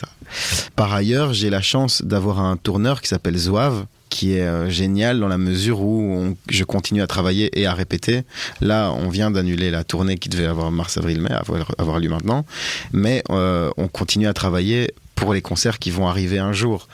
Par 0.77 0.93
ailleurs, 0.93 1.33
j'ai 1.33 1.50
la 1.50 1.62
chance 1.62 2.03
d'avoir 2.03 2.41
un 2.41 2.57
tourneur 2.57 3.00
qui 3.00 3.09
s'appelle 3.09 3.37
Zouave, 3.37 3.87
qui 4.09 4.35
est 4.35 4.47
euh, 4.47 4.71
génial 4.71 5.21
dans 5.21 5.29
la 5.29 5.38
mesure 5.38 5.81
où 5.81 6.37
je 6.49 6.65
continue 6.65 7.03
à 7.03 7.07
travailler 7.07 7.50
et 7.59 7.67
à 7.67 7.75
répéter. 7.75 8.25
Là, 8.61 8.91
on 8.93 9.09
vient 9.09 9.31
d'annuler 9.31 9.71
la 9.71 9.85
tournée 9.85 10.17
qui 10.17 10.29
devait 10.29 10.47
avoir 10.47 10.71
mars, 10.71 10.97
avril, 10.97 11.21
mai, 11.21 11.31
avoir, 11.31 11.75
avoir 11.79 11.99
lieu 11.99 12.09
maintenant, 12.09 12.45
mais 12.93 13.23
euh, 13.31 13.71
on 13.77 13.88
continue 13.88 14.27
à 14.27 14.33
travailler 14.33 14.93
pour 15.15 15.35
les 15.35 15.43
concerts 15.43 15.79
qui 15.79 15.91
vont 15.91 16.09
arriver 16.09 16.38
un 16.38 16.53
jour. 16.53 16.88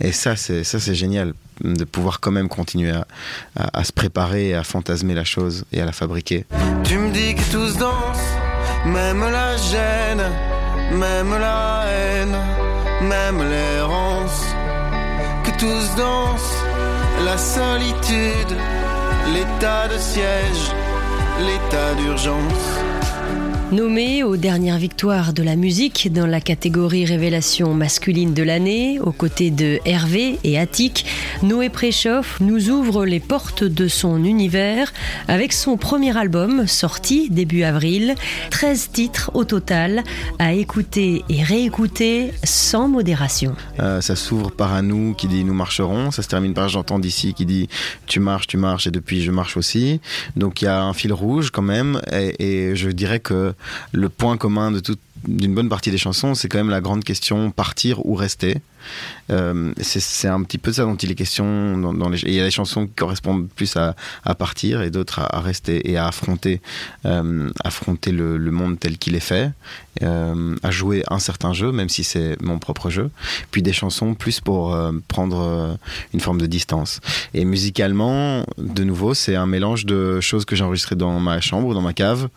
Et 0.00 0.12
ça, 0.12 0.36
c'est 0.36 0.64
ça, 0.64 0.78
c'est 0.78 0.94
génial 0.94 1.34
de 1.62 1.84
pouvoir 1.84 2.20
quand 2.20 2.30
même 2.30 2.48
continuer 2.48 2.92
à, 3.56 3.84
se 3.84 3.92
préparer, 3.92 4.54
à 4.54 4.64
fantasmer 4.64 5.14
la 5.14 5.24
chose 5.24 5.64
et 5.72 5.80
à 5.80 5.84
la 5.84 5.92
fabriquer. 5.92 6.44
Tu 6.84 6.98
me 6.98 7.10
dis 7.12 7.34
que 7.34 7.52
tous 7.52 7.76
dansent, 7.76 8.34
même 8.86 9.20
la 9.20 9.56
gêne, 9.56 10.22
même 10.92 11.30
la 11.38 11.84
haine, 11.86 12.36
même 13.02 13.38
l'errance, 13.38 14.44
que 15.44 15.50
tous 15.58 15.96
dansent 15.96 16.64
la 17.24 17.36
solitude, 17.36 18.56
l'état 19.32 19.88
de 19.88 19.98
siège, 19.98 20.72
l'état 21.40 21.94
d'urgence. 21.94 22.89
Nommé 23.72 24.24
aux 24.24 24.36
dernières 24.36 24.78
victoires 24.78 25.32
de 25.32 25.44
la 25.44 25.54
musique 25.54 26.12
dans 26.12 26.26
la 26.26 26.40
catégorie 26.40 27.04
révélation 27.04 27.72
masculine 27.72 28.34
de 28.34 28.42
l'année, 28.42 28.98
aux 28.98 29.12
côtés 29.12 29.52
de 29.52 29.78
Hervé 29.84 30.40
et 30.42 30.58
Attic, 30.58 31.06
Noé 31.44 31.68
Préchoff 31.68 32.40
nous 32.40 32.70
ouvre 32.70 33.06
les 33.06 33.20
portes 33.20 33.62
de 33.62 33.86
son 33.86 34.24
univers 34.24 34.92
avec 35.28 35.52
son 35.52 35.76
premier 35.76 36.18
album 36.18 36.66
sorti 36.66 37.30
début 37.30 37.62
avril, 37.62 38.16
13 38.50 38.90
titres 38.90 39.30
au 39.34 39.44
total 39.44 40.02
à 40.40 40.52
écouter 40.52 41.24
et 41.28 41.44
réécouter 41.44 42.32
sans 42.42 42.88
modération. 42.88 43.54
Euh, 43.78 44.00
ça 44.00 44.16
s'ouvre 44.16 44.50
par 44.50 44.74
un 44.74 44.82
nous 44.82 45.14
qui 45.14 45.28
dit 45.28 45.44
nous 45.44 45.54
marcherons, 45.54 46.10
ça 46.10 46.22
se 46.22 46.28
termine 46.28 46.54
par 46.54 46.68
j'entends 46.68 46.98
d'ici 46.98 47.34
qui 47.34 47.46
dit 47.46 47.68
tu 48.06 48.18
marches, 48.18 48.48
tu 48.48 48.56
marches 48.56 48.88
et 48.88 48.90
depuis 48.90 49.22
je 49.22 49.30
marche 49.30 49.56
aussi. 49.56 50.00
Donc 50.34 50.60
il 50.60 50.64
y 50.64 50.68
a 50.68 50.82
un 50.82 50.92
fil 50.92 51.12
rouge 51.12 51.52
quand 51.52 51.62
même 51.62 52.00
et 52.10 52.72
je 52.74 52.90
dirais 52.90 53.20
que 53.20 53.54
le 53.92 54.08
point 54.08 54.36
commun 54.36 54.70
de 54.70 54.80
d'une 55.26 55.54
bonne 55.54 55.68
partie 55.68 55.90
des 55.90 55.98
chansons, 55.98 56.34
c'est 56.34 56.48
quand 56.48 56.58
même 56.58 56.70
la 56.70 56.80
grande 56.80 57.04
question 57.04 57.50
partir 57.50 58.04
ou 58.06 58.14
rester. 58.14 58.56
Euh, 59.30 59.72
c'est 59.78 60.28
un 60.28 60.42
petit 60.42 60.56
peu 60.56 60.72
ça 60.72 60.84
dont 60.84 60.96
il 60.96 61.10
est 61.10 61.14
question. 61.14 61.94
Il 62.24 62.32
y 62.32 62.40
a 62.40 62.44
des 62.44 62.50
chansons 62.50 62.86
qui 62.86 62.94
correspondent 62.94 63.48
plus 63.48 63.76
à, 63.76 63.94
partir 64.34 64.80
et 64.80 64.90
d'autres 64.90 65.20
à, 65.20 65.40
rester 65.40 65.90
et 65.90 65.98
à 65.98 66.06
affronter, 66.06 66.62
euh, 67.04 67.50
affronter 67.62 68.12
le, 68.12 68.38
monde 68.50 68.80
tel 68.80 68.96
qu'il 68.96 69.14
est 69.14 69.20
fait, 69.20 69.50
euh, 70.02 70.56
à 70.62 70.70
jouer 70.70 71.04
un 71.08 71.18
certain 71.18 71.52
jeu, 71.52 71.70
même 71.70 71.90
si 71.90 72.02
c'est 72.02 72.40
mon 72.40 72.58
propre 72.58 72.88
jeu. 72.88 73.10
Puis 73.50 73.62
des 73.62 73.74
chansons 73.74 74.14
plus 74.14 74.40
pour 74.40 74.76
prendre 75.08 75.78
une 76.14 76.20
forme 76.20 76.40
de 76.40 76.46
distance. 76.46 77.00
Et 77.34 77.44
musicalement, 77.44 78.46
de 78.56 78.84
nouveau, 78.84 79.12
c'est 79.12 79.36
un 79.36 79.46
mélange 79.46 79.84
de 79.84 80.20
choses 80.20 80.46
que 80.46 80.56
j'ai 80.56 80.64
enregistrées 80.64 80.96
dans 80.96 81.20
ma 81.20 81.42
chambre, 81.42 81.74
dans 81.74 81.82
ma 81.82 81.92
cave. 81.92 82.28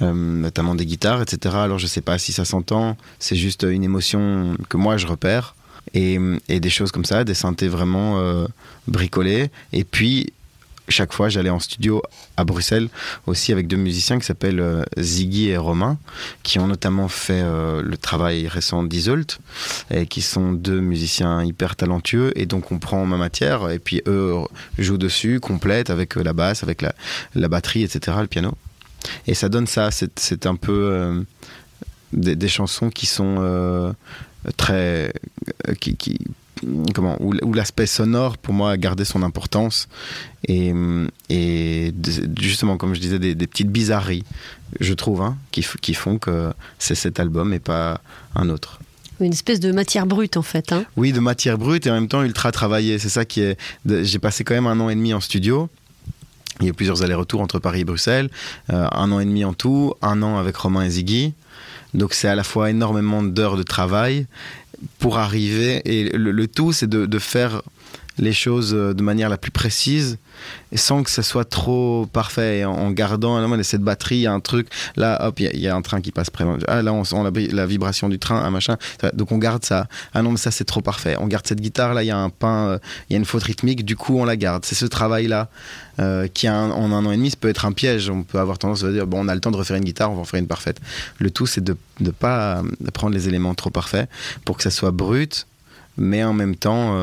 Notamment 0.00 0.74
des 0.74 0.86
guitares, 0.86 1.22
etc. 1.22 1.56
Alors 1.56 1.78
je 1.78 1.86
sais 1.86 2.00
pas 2.00 2.18
si 2.18 2.32
ça 2.32 2.44
s'entend, 2.44 2.96
c'est 3.18 3.36
juste 3.36 3.64
une 3.68 3.84
émotion 3.84 4.56
que 4.68 4.76
moi 4.76 4.96
je 4.96 5.06
repère 5.06 5.54
et, 5.94 6.60
des 6.60 6.70
choses 6.70 6.92
comme 6.92 7.04
ça, 7.04 7.24
des 7.24 7.34
synthés 7.34 7.68
vraiment 7.68 8.18
euh, 8.18 8.46
bricolés. 8.86 9.50
Et 9.72 9.84
puis, 9.84 10.32
chaque 10.88 11.12
fois, 11.12 11.28
j'allais 11.28 11.50
en 11.50 11.60
studio 11.60 12.02
à 12.38 12.44
Bruxelles 12.44 12.88
aussi 13.26 13.52
avec 13.52 13.66
deux 13.66 13.76
musiciens 13.76 14.18
qui 14.18 14.24
s'appellent 14.24 14.60
euh, 14.60 14.84
Ziggy 14.98 15.48
et 15.48 15.56
Romain, 15.56 15.98
qui 16.42 16.58
ont 16.58 16.66
notamment 16.66 17.08
fait 17.08 17.42
euh, 17.42 17.82
le 17.82 17.96
travail 17.98 18.48
récent 18.48 18.82
d'Isolt, 18.82 19.38
et 19.90 20.06
qui 20.06 20.22
sont 20.22 20.52
deux 20.52 20.80
musiciens 20.80 21.44
hyper 21.44 21.76
talentueux. 21.76 22.32
Et 22.36 22.46
donc, 22.46 22.72
on 22.72 22.78
prend 22.78 23.04
ma 23.04 23.16
matière, 23.16 23.70
et 23.70 23.78
puis 23.78 24.02
eux 24.06 24.34
jouent 24.78 24.98
dessus, 24.98 25.40
complètent 25.40 25.90
avec 25.90 26.16
la 26.16 26.32
basse, 26.32 26.62
avec 26.62 26.82
la 26.82 27.48
batterie, 27.48 27.82
etc., 27.82 28.16
le 28.20 28.26
piano. 28.26 28.56
Et 29.26 29.34
ça 29.34 29.48
donne 29.48 29.66
ça, 29.66 29.90
c'est 29.90 30.46
un 30.46 30.56
peu 30.56 31.24
des, 32.12 32.36
des, 32.36 32.48
chansons 32.48 32.90
qui 32.90 33.06
sont 33.06 33.94
très 34.56 35.12
euh, 35.68 35.74
qui, 35.80 35.96
qui 35.96 36.18
comment 36.94 37.16
où, 37.20 37.52
l'aspect 37.52 37.86
sonore 37.86 38.36
pour 38.36 38.54
moi 38.54 38.72
a 38.72 38.76
gardé 38.76 39.04
son 39.04 39.22
importance 39.22 39.88
et, 40.46 40.72
et 41.28 41.92
justement 42.40 42.76
comme 42.76 42.94
je 42.94 43.00
disais 43.00 43.18
des, 43.18 43.34
petites 43.34 43.70
bizarreries 43.70 44.24
je 44.80 44.92
trouve 44.94 45.22
hein, 45.22 45.36
qui, 45.52 45.64
qui, 45.80 45.94
font 45.94 46.18
que 46.18 46.52
c'est 46.78 46.96
cet 46.96 47.20
album 47.20 47.52
et 47.52 47.60
pas 47.60 48.00
un 48.34 48.48
autre 48.48 48.80
Une 49.20 49.32
espèce 49.32 49.60
de 49.60 49.70
matière 49.72 50.06
brute 50.06 50.36
en 50.36 50.42
fait. 50.42 50.72
Hein. 50.72 50.84
Oui, 50.96 51.12
de 51.12 51.20
matière 51.20 51.58
brute 51.58 51.86
et 51.86 51.90
en 51.90 51.94
même 51.94 52.08
temps 52.08 52.22
ultra 52.22 52.52
travaillée. 52.52 52.98
C'est 52.98 53.08
ça 53.08 53.24
qui 53.24 53.40
est. 53.40 53.58
J'ai 53.86 54.18
passé 54.18 54.44
quand 54.44 54.54
même 54.54 54.66
un 54.66 54.78
an 54.78 54.90
et 54.90 54.94
demi 54.94 55.14
en 55.14 55.20
studio. 55.20 55.70
Il 56.60 56.66
y 56.66 56.70
a 56.70 56.72
plusieurs 56.72 57.02
allers-retours 57.02 57.40
entre 57.40 57.58
Paris 57.58 57.80
et 57.80 57.84
Bruxelles. 57.84 58.30
Euh, 58.70 58.86
un 58.90 59.12
an 59.12 59.20
et 59.20 59.24
demi 59.24 59.44
en 59.44 59.52
tout, 59.52 59.94
un 60.02 60.22
an 60.22 60.38
avec 60.38 60.56
Romain 60.56 60.82
et 60.82 60.90
Ziggy. 60.90 61.34
Donc 61.94 62.14
c'est 62.14 62.28
à 62.28 62.34
la 62.34 62.44
fois 62.44 62.70
énormément 62.70 63.22
d'heures 63.22 63.56
de 63.56 63.62
travail 63.62 64.26
pour 64.98 65.18
arriver. 65.18 65.82
Et 65.84 66.10
le, 66.16 66.46
tout, 66.46 66.72
c'est 66.72 66.88
de, 66.88 67.06
de, 67.06 67.18
faire 67.18 67.62
les 68.18 68.32
choses 68.32 68.74
euh, 68.74 68.94
de 68.94 69.02
manière 69.02 69.28
la 69.28 69.38
plus 69.38 69.50
précise 69.50 70.18
sans 70.74 71.02
que 71.02 71.10
ça 71.10 71.22
soit 71.22 71.44
trop 71.44 72.06
parfait. 72.12 72.64
En 72.64 72.90
gardant 72.90 73.38
là, 73.38 73.62
cette 73.62 73.82
batterie 73.82 74.16
il 74.16 74.22
y 74.22 74.26
a 74.26 74.32
un 74.32 74.40
truc. 74.40 74.68
Là 74.96 75.26
hop 75.26 75.40
il 75.40 75.58
y, 75.58 75.68
a 75.68 75.74
un 75.74 75.82
train 75.82 76.00
qui 76.00 76.12
passe 76.12 76.30
près. 76.30 76.44
Ah 76.66 76.82
là 76.82 76.92
on 76.92 77.04
sent 77.04 77.16
la, 77.52 77.66
vibration 77.66 78.08
du 78.08 78.18
train 78.18 78.36
un 78.36 78.50
machin. 78.50 78.76
Donc 79.14 79.32
on 79.32 79.38
garde 79.38 79.64
ça. 79.64 79.86
Ah 80.14 80.22
non 80.22 80.32
mais 80.32 80.36
ça 80.36 80.50
c'est 80.50 80.64
trop 80.64 80.80
parfait. 80.80 81.16
On 81.18 81.26
garde 81.26 81.46
cette 81.46 81.60
guitare 81.60 81.94
là 81.94 82.02
il 82.02 82.06
y 82.06 82.10
a 82.10 82.18
un 82.18 82.30
pain 82.30 82.68
euh, 82.68 82.78
il 83.08 83.14
y 83.14 83.16
a 83.16 83.18
une 83.18 83.24
faute 83.24 83.42
rythmique. 83.42 83.84
Du 83.84 83.96
coup 83.96 84.18
on 84.18 84.24
la 84.24 84.36
garde. 84.36 84.64
C'est 84.64 84.74
ce 84.74 84.86
travail 84.86 85.26
là 85.26 85.48
euh, 86.00 86.28
qui 86.28 86.48
en 86.48 86.54
un 86.54 87.04
an 87.04 87.10
et 87.10 87.16
demi 87.16 87.30
ça 87.30 87.36
peut 87.40 87.48
être 87.48 87.64
un 87.64 87.72
piège. 87.72 88.10
On 88.10 88.22
peut 88.22 88.38
avoir 88.38 88.58
tendance 88.58 88.84
à 88.84 88.92
dire 88.92 89.06
bon 89.06 89.24
on 89.24 89.28
a 89.28 89.34
le 89.34 89.40
temps 89.40 89.50
de 89.50 89.56
refaire 89.56 89.76
une 89.76 89.84
guitare 89.84 90.10
on 90.10 90.14
va 90.14 90.20
en 90.20 90.24
faire 90.24 90.40
une 90.40 90.46
parfaite. 90.46 90.80
Le 91.18 91.30
tout 91.30 91.46
c'est 91.46 91.64
de 91.64 91.76
ne 92.00 92.10
pas 92.10 92.62
prendre 92.92 93.14
les 93.14 93.28
éléments 93.28 93.54
trop 93.54 93.70
parfaits 93.70 94.08
pour 94.44 94.56
que 94.56 94.62
ça 94.62 94.70
soit 94.70 94.90
brut 94.90 95.46
mais 95.96 96.22
en 96.22 96.32
même 96.32 96.54
temps 96.54 96.96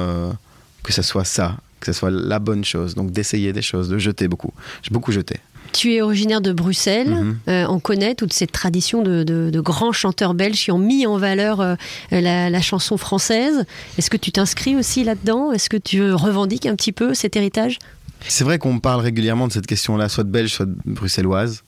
que 0.85 0.93
ça 0.93 1.03
soit 1.03 1.25
ça, 1.25 1.57
que 1.79 1.87
ce 1.87 1.93
soit 1.93 2.11
la 2.11 2.39
bonne 2.39 2.63
chose. 2.63 2.95
Donc 2.95 3.11
d'essayer 3.11 3.51
des 3.51 3.61
choses, 3.61 3.89
de 3.89 3.97
jeter 3.97 4.27
beaucoup. 4.27 4.53
J'ai 4.83 4.91
beaucoup 4.91 5.11
jeté. 5.11 5.37
Tu 5.73 5.93
es 5.93 6.01
originaire 6.01 6.41
de 6.41 6.53
Bruxelles. 6.53 7.09
Mhm. 7.09 7.37
Euh, 7.49 7.65
on 7.67 7.79
connaît 7.79 8.15
toute 8.15 8.31
cette 8.31 8.51
tradition 8.51 9.01
de, 9.01 9.59
grands 9.59 9.91
chanteurs 9.91 10.33
belges 10.33 10.63
qui 10.63 10.71
ont 10.71 10.77
mis 10.77 11.05
en 11.05 11.17
valeur 11.17 11.59
euh, 11.59 11.75
la, 12.11 12.61
chanson 12.61 12.97
française. 12.97 13.65
Est-ce 13.97 14.09
que 14.09 14.17
tu 14.17 14.31
t'inscris 14.31 14.75
aussi 14.75 15.03
là-dedans? 15.03 15.51
Est-ce 15.51 15.69
que 15.69 15.77
tu 15.77 16.13
revendiques 16.13 16.65
un 16.65 16.75
petit 16.75 16.91
peu 16.91 17.13
cet 17.13 17.35
héritage? 17.35 17.79
C'est 18.27 18.43
vrai 18.43 18.57
qu'on 18.57 18.79
parle 18.79 19.01
régulièrement 19.01 19.47
de 19.47 19.53
cette 19.53 19.67
question-là, 19.67 20.07
soit 20.07 20.23
de 20.23 20.29
belge, 20.29 20.51
soit 20.51 20.65
de 20.65 20.75
bruxelloise. 20.85 21.63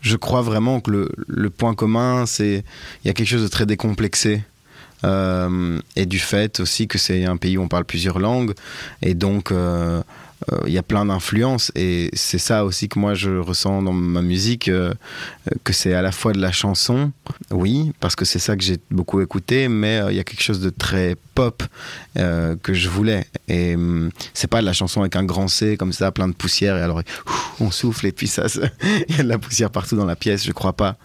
Je 0.00 0.16
crois 0.16 0.40
vraiment 0.40 0.80
que 0.80 0.90
le, 0.90 1.08
le 1.26 1.50
point 1.50 1.74
commun, 1.74 2.24
c'est 2.24 2.64
il 3.04 3.08
y 3.08 3.10
a 3.10 3.12
quelque 3.12 3.28
chose 3.28 3.42
de 3.42 3.48
très 3.48 3.66
décomplexé 3.66 4.42
et 5.04 6.06
du 6.06 6.18
fait 6.18 6.60
aussi 6.60 6.88
que 6.88 6.98
c'est 6.98 7.24
un 7.24 7.36
pays 7.36 7.56
où 7.58 7.62
on 7.62 7.68
parle 7.68 7.84
plusieurs 7.84 8.18
langues. 8.18 8.54
Et 9.02 9.14
donc 9.14 9.50
euh, 9.50 10.02
euh, 10.52 10.58
il 10.66 10.72
y 10.72 10.78
a 10.78 10.82
plein 10.82 11.04
d'influences. 11.06 11.72
Et 11.74 12.10
c'est 12.12 12.38
ça 12.38 12.64
aussi 12.64 12.88
que 12.88 12.98
moi 12.98 13.14
je 13.14 13.30
ressens 13.30 13.82
dans 13.82 13.92
ma 13.92 14.22
musique 14.22 14.70
que 15.64 15.72
c'est 15.72 15.94
à 15.94 16.02
la 16.02 16.12
fois 16.12 16.32
de 16.32 16.40
la 16.40 16.52
chanson 16.52 17.12
oui 17.50 17.92
parce 18.00 18.16
que 18.16 18.24
c'est 18.24 18.38
ça 18.38 18.56
que 18.56 18.62
j'ai 18.62 18.78
beaucoup 18.90 19.20
écouté 19.20 19.68
mais 19.68 20.00
il 20.10 20.16
y 20.16 20.20
a 20.20 20.24
quelque 20.24 20.42
chose 20.42 20.60
de 20.60 20.70
très 20.70 21.16
pop 21.34 21.62
que 22.14 22.74
je 22.74 22.88
voulais. 22.88 23.26
Et 23.48 23.74
hum, 23.74 24.10
c'est 24.34 24.48
pas 24.48 24.60
de 24.60 24.66
la 24.66 24.72
chanson 24.72 25.00
avec 25.00 25.16
un 25.16 25.24
grand 25.24 25.48
C 25.48 25.76
comme 25.76 25.92
ça 25.92 26.12
plein 26.12 26.28
de 26.28 26.34
poussière 26.34 26.76
et 26.76 26.82
alors 26.82 27.02
on 27.60 27.70
souffle 27.70 28.06
et 28.06 28.12
puis 28.12 28.28
ça 28.28 28.46
il 29.08 29.16
y 29.16 29.20
a 29.20 29.22
de 29.22 29.28
la 29.28 29.38
poussière 29.38 29.70
partout 29.70 29.96
dans 29.96 30.06
la 30.06 30.16
pièce 30.16 30.44
je 30.44 30.52
crois 30.52 30.72
pas 30.72 30.96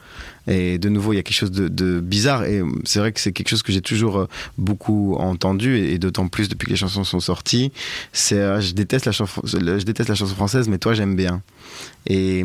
et 0.47 0.77
de 0.77 0.89
nouveau, 0.89 1.13
il 1.13 1.17
y 1.17 1.19
a 1.19 1.23
quelque 1.23 1.37
chose 1.37 1.51
de, 1.51 1.99
bizarre. 1.99 2.45
Et 2.45 2.61
c'est 2.83 2.99
vrai 2.99 3.11
que 3.11 3.19
c'est 3.19 3.31
quelque 3.31 3.49
chose 3.49 3.63
que 3.63 3.71
j'ai 3.71 3.81
toujours 3.81 4.19
euh, 4.19 4.27
beaucoup 4.57 5.15
entendu, 5.15 5.77
et, 5.77 5.97
d'autant 5.97 6.27
plus 6.27 6.49
depuis 6.49 6.65
que 6.65 6.71
les 6.71 6.77
chansons 6.77 7.03
sont 7.03 7.19
sorties. 7.19 7.71
C'est, 8.13 8.37
euh, 8.37 8.61
je 8.61 8.73
déteste 8.73 9.05
la 9.05 9.11
chanson, 9.11 10.35
française, 10.35 10.67
mais 10.67 10.77
toi 10.77 10.93
j'aime 10.93 11.15
bien. 11.15 11.41
Et, 12.07 12.43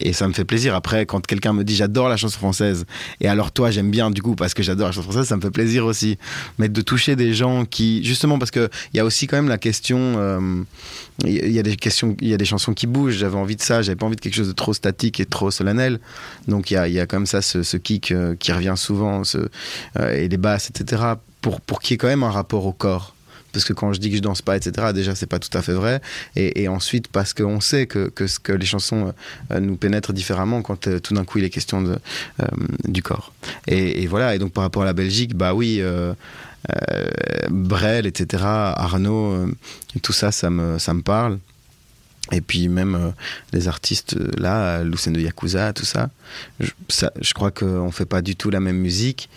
et, 0.00 0.12
ça 0.12 0.28
me 0.28 0.32
fait 0.32 0.44
plaisir. 0.44 0.74
Après, 0.74 1.06
quand 1.06 1.26
quelqu'un 1.26 1.52
me 1.52 1.64
dit 1.64 1.74
j'adore 1.74 2.08
la 2.08 2.16
chanson 2.16 2.38
française, 2.38 2.84
et 3.20 3.28
alors 3.28 3.52
toi 3.52 3.70
j'aime 3.70 3.90
bien 3.90 4.10
du 4.10 4.20
coup 4.20 4.34
parce 4.34 4.52
que 4.52 4.62
j'adore 4.62 4.88
la 4.88 4.92
chanson 4.92 5.10
française, 5.10 5.28
ça 5.28 5.36
me 5.36 5.40
fait 5.40 5.50
plaisir 5.50 5.86
aussi. 5.86 6.18
Mais 6.58 6.68
de 6.68 6.80
toucher 6.82 7.16
des 7.16 7.32
gens 7.32 7.64
qui, 7.64 8.04
justement, 8.04 8.38
parce 8.38 8.50
qu'il 8.50 8.68
y 8.94 8.98
a 8.98 9.04
aussi 9.04 9.26
quand 9.26 9.36
même 9.36 9.48
la 9.48 9.58
question, 9.58 9.98
euh, 10.18 10.62
il 11.24 11.52
y 11.52 11.58
a 11.58 11.62
des 11.62 11.76
questions, 11.76 12.16
il 12.20 12.28
y 12.28 12.34
a 12.34 12.36
des 12.36 12.44
chansons 12.44 12.74
qui 12.74 12.86
bougent. 12.86 13.16
J'avais 13.16 13.36
envie 13.36 13.56
de 13.56 13.62
ça, 13.62 13.82
j'avais 13.82 13.96
pas 13.96 14.06
envie 14.06 14.16
de 14.16 14.20
quelque 14.20 14.34
chose 14.34 14.48
de 14.48 14.52
trop 14.52 14.74
statique 14.74 15.20
et 15.20 15.26
trop 15.26 15.50
solennel. 15.50 16.00
Donc 16.48 16.70
il 16.70 16.74
y 16.74 16.76
a, 16.76 16.88
y 16.88 17.00
a, 17.00 17.06
quand 17.06 17.16
même 17.16 17.26
ça, 17.30 17.42
ce, 17.42 17.76
kick 17.76 18.12
euh, 18.12 18.34
qui 18.36 18.52
revient 18.52 18.74
souvent, 18.76 19.22
euh, 19.34 20.14
et 20.14 20.28
les 20.28 20.36
basses, 20.36 20.70
etc. 20.70 21.02
Pour, 21.40 21.60
pour 21.60 21.80
qu'il 21.80 21.92
y 21.92 21.94
ait 21.94 21.98
quand 21.98 22.08
même 22.08 22.22
un 22.22 22.30
rapport 22.30 22.66
au 22.66 22.72
corps 22.72 23.14
parce 23.52 23.64
que 23.64 23.72
quand 23.72 23.92
je 23.92 24.00
dis 24.00 24.10
que 24.10 24.16
je 24.16 24.22
danse 24.22 24.42
pas, 24.42 24.56
etc., 24.56 24.92
déjà 24.94 25.14
c'est 25.14 25.26
pas 25.26 25.38
tout 25.38 25.56
à 25.56 25.62
fait 25.62 25.72
vrai. 25.72 26.00
Et, 26.36 26.68
ensuite 26.68 27.08
parce 27.08 27.34
qu'on 27.34 27.60
sait 27.60 27.86
que, 27.86 28.08
que, 28.08 28.24
que, 28.42 28.52
les 28.52 28.66
chansons 28.66 29.12
euh, 29.50 29.60
nous 29.60 29.76
pénètrent 29.76 30.12
différemment 30.12 30.62
quand 30.62 30.86
euh, 30.86 31.00
tout 31.00 31.14
d'un 31.14 31.24
coup 31.24 31.38
il 31.38 31.44
est 31.44 31.50
question 31.50 31.82
de, 31.82 31.98
euh, 32.40 32.46
du 32.84 33.02
corps. 33.02 33.32
Et, 33.66 34.06
voilà. 34.06 34.34
Et 34.34 34.38
donc 34.38 34.52
par 34.52 34.62
rapport 34.62 34.82
à 34.82 34.86
la 34.86 34.92
Belgique, 34.92 35.34
bah 35.34 35.54
oui. 35.54 35.82
Brel, 37.48 38.06
etc., 38.06 38.44
Arnaud, 38.44 39.46
tout 40.02 40.12
ça, 40.12 40.30
ça 40.30 40.50
me, 40.50 40.78
ça 40.78 40.92
me 40.92 41.00
parle. 41.00 41.38
Et 42.32 42.40
puis 42.40 42.68
même 42.68 43.12
les 43.52 43.66
artistes 43.68 44.16
là, 44.38 44.82
Lucien 44.84 45.12
de 45.12 45.20
Yakuza, 45.20 45.72
tout 45.72 45.84
ça, 45.84 46.10
je, 46.60 46.70
ça, 46.88 47.12
je 47.20 47.34
crois 47.34 47.50
qu'on 47.50 47.90
fait 47.90 48.06
pas 48.06 48.22
du 48.22 48.36
tout 48.36 48.50
la 48.50 48.60
même 48.60 48.78
musique. 48.78 49.28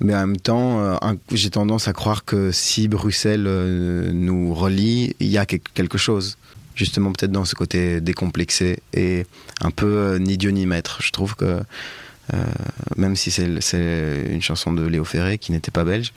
Mais 0.00 0.14
en 0.14 0.26
même 0.26 0.36
temps, 0.38 0.80
euh, 0.80 0.96
j'ai 1.30 1.50
tendance 1.50 1.86
à 1.86 1.92
croire 1.92 2.24
que 2.24 2.52
si 2.52 2.88
Bruxelles 2.88 3.44
euh, 3.46 4.10
nous 4.12 4.54
relie, 4.54 5.14
il 5.20 5.28
y 5.28 5.36
a 5.36 5.44
quelque 5.44 5.98
chose. 5.98 6.38
Justement, 6.74 7.12
peut-être 7.12 7.32
dans 7.32 7.44
ce 7.44 7.54
côté 7.54 8.00
décomplexé 8.00 8.78
et 8.94 9.26
un 9.60 9.70
peu 9.70 9.86
euh, 9.86 10.18
ni 10.18 10.38
Dieu 10.38 10.50
ni 10.50 10.64
maître. 10.64 10.98
Je 11.02 11.12
trouve 11.12 11.36
que 11.36 11.60
même 12.96 13.16
si 13.16 13.32
c'est 13.32 13.44
une 14.30 14.40
chanson 14.40 14.72
de 14.72 14.86
Léo 14.86 15.04
Ferré 15.04 15.36
qui 15.36 15.50
n'était 15.50 15.72
pas 15.72 15.82
belge, 15.82 16.12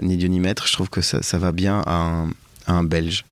ni 0.00 0.16
Dieu 0.16 0.28
ni 0.28 0.38
maître, 0.38 0.68
je 0.68 0.72
trouve 0.72 0.88
que 0.88 1.00
ça, 1.00 1.20
ça 1.20 1.36
va 1.36 1.50
bien 1.50 1.80
à 1.84 1.96
un, 1.96 2.28
à 2.68 2.74
un 2.74 2.84
belge. 2.84 3.24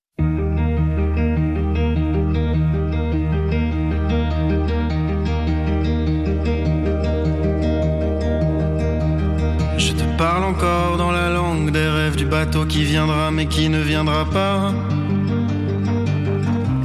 Encore 10.51 10.97
dans 10.97 11.13
la 11.13 11.29
langue 11.31 11.71
des 11.71 11.87
rêves 11.87 12.17
du 12.17 12.27
bateau 12.27 12.65
qui 12.65 12.83
viendra 12.83 13.31
mais 13.31 13.47
qui 13.47 13.69
ne 13.69 13.81
viendra 13.81 14.25
pas. 14.25 14.73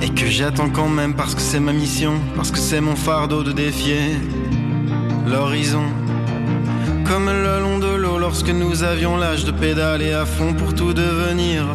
Et 0.02 0.10
que 0.10 0.28
j'attends 0.28 0.70
quand 0.70 0.88
même 0.88 1.16
parce 1.16 1.34
que 1.34 1.42
c'est 1.42 1.60
ma 1.60 1.74
mission, 1.74 2.14
parce 2.36 2.52
que 2.52 2.60
c'est 2.60 2.82
mon 2.82 2.96
fardeau 2.96 3.42
de 3.44 3.52
défier 3.52 4.04
l'horizon. 5.28 5.86
Comme 7.08 7.26
le 7.26 7.60
long 7.60 7.80
de 7.80 7.96
l'eau 7.96 8.20
lorsque 8.20 8.50
nous 8.50 8.84
avions 8.84 9.18
l'âge 9.18 9.46
de 9.46 9.52
pédaler 9.52 10.12
à 10.12 10.26
fond 10.26 10.54
pour 10.54 10.76
tout 10.76 10.94
devenir. 10.94 11.66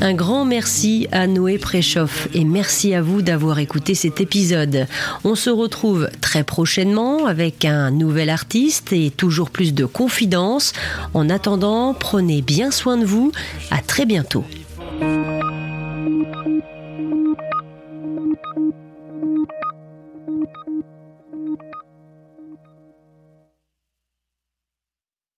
Un 0.00 0.14
grand 0.14 0.44
merci 0.44 1.08
à 1.10 1.26
Noé 1.26 1.58
Préchoff 1.58 2.28
et 2.32 2.44
merci 2.44 2.94
à 2.94 3.02
vous 3.02 3.20
d'avoir 3.20 3.58
écouté 3.58 3.96
cet 3.96 4.20
épisode. 4.20 4.86
On 5.24 5.34
se 5.34 5.50
retrouve 5.50 6.08
très 6.20 6.44
prochainement 6.44 7.26
avec 7.26 7.64
un 7.64 7.90
nouvel 7.90 8.30
artiste 8.30 8.92
et 8.92 9.10
toujours 9.10 9.50
plus 9.50 9.74
de 9.74 9.84
confidences. 9.86 10.72
En 11.14 11.28
attendant, 11.28 11.94
prenez 11.94 12.42
bien 12.42 12.70
soin 12.70 12.96
de 12.96 13.04
vous. 13.04 13.32
À 13.72 13.80
très 13.80 14.06
bientôt. 14.06 14.44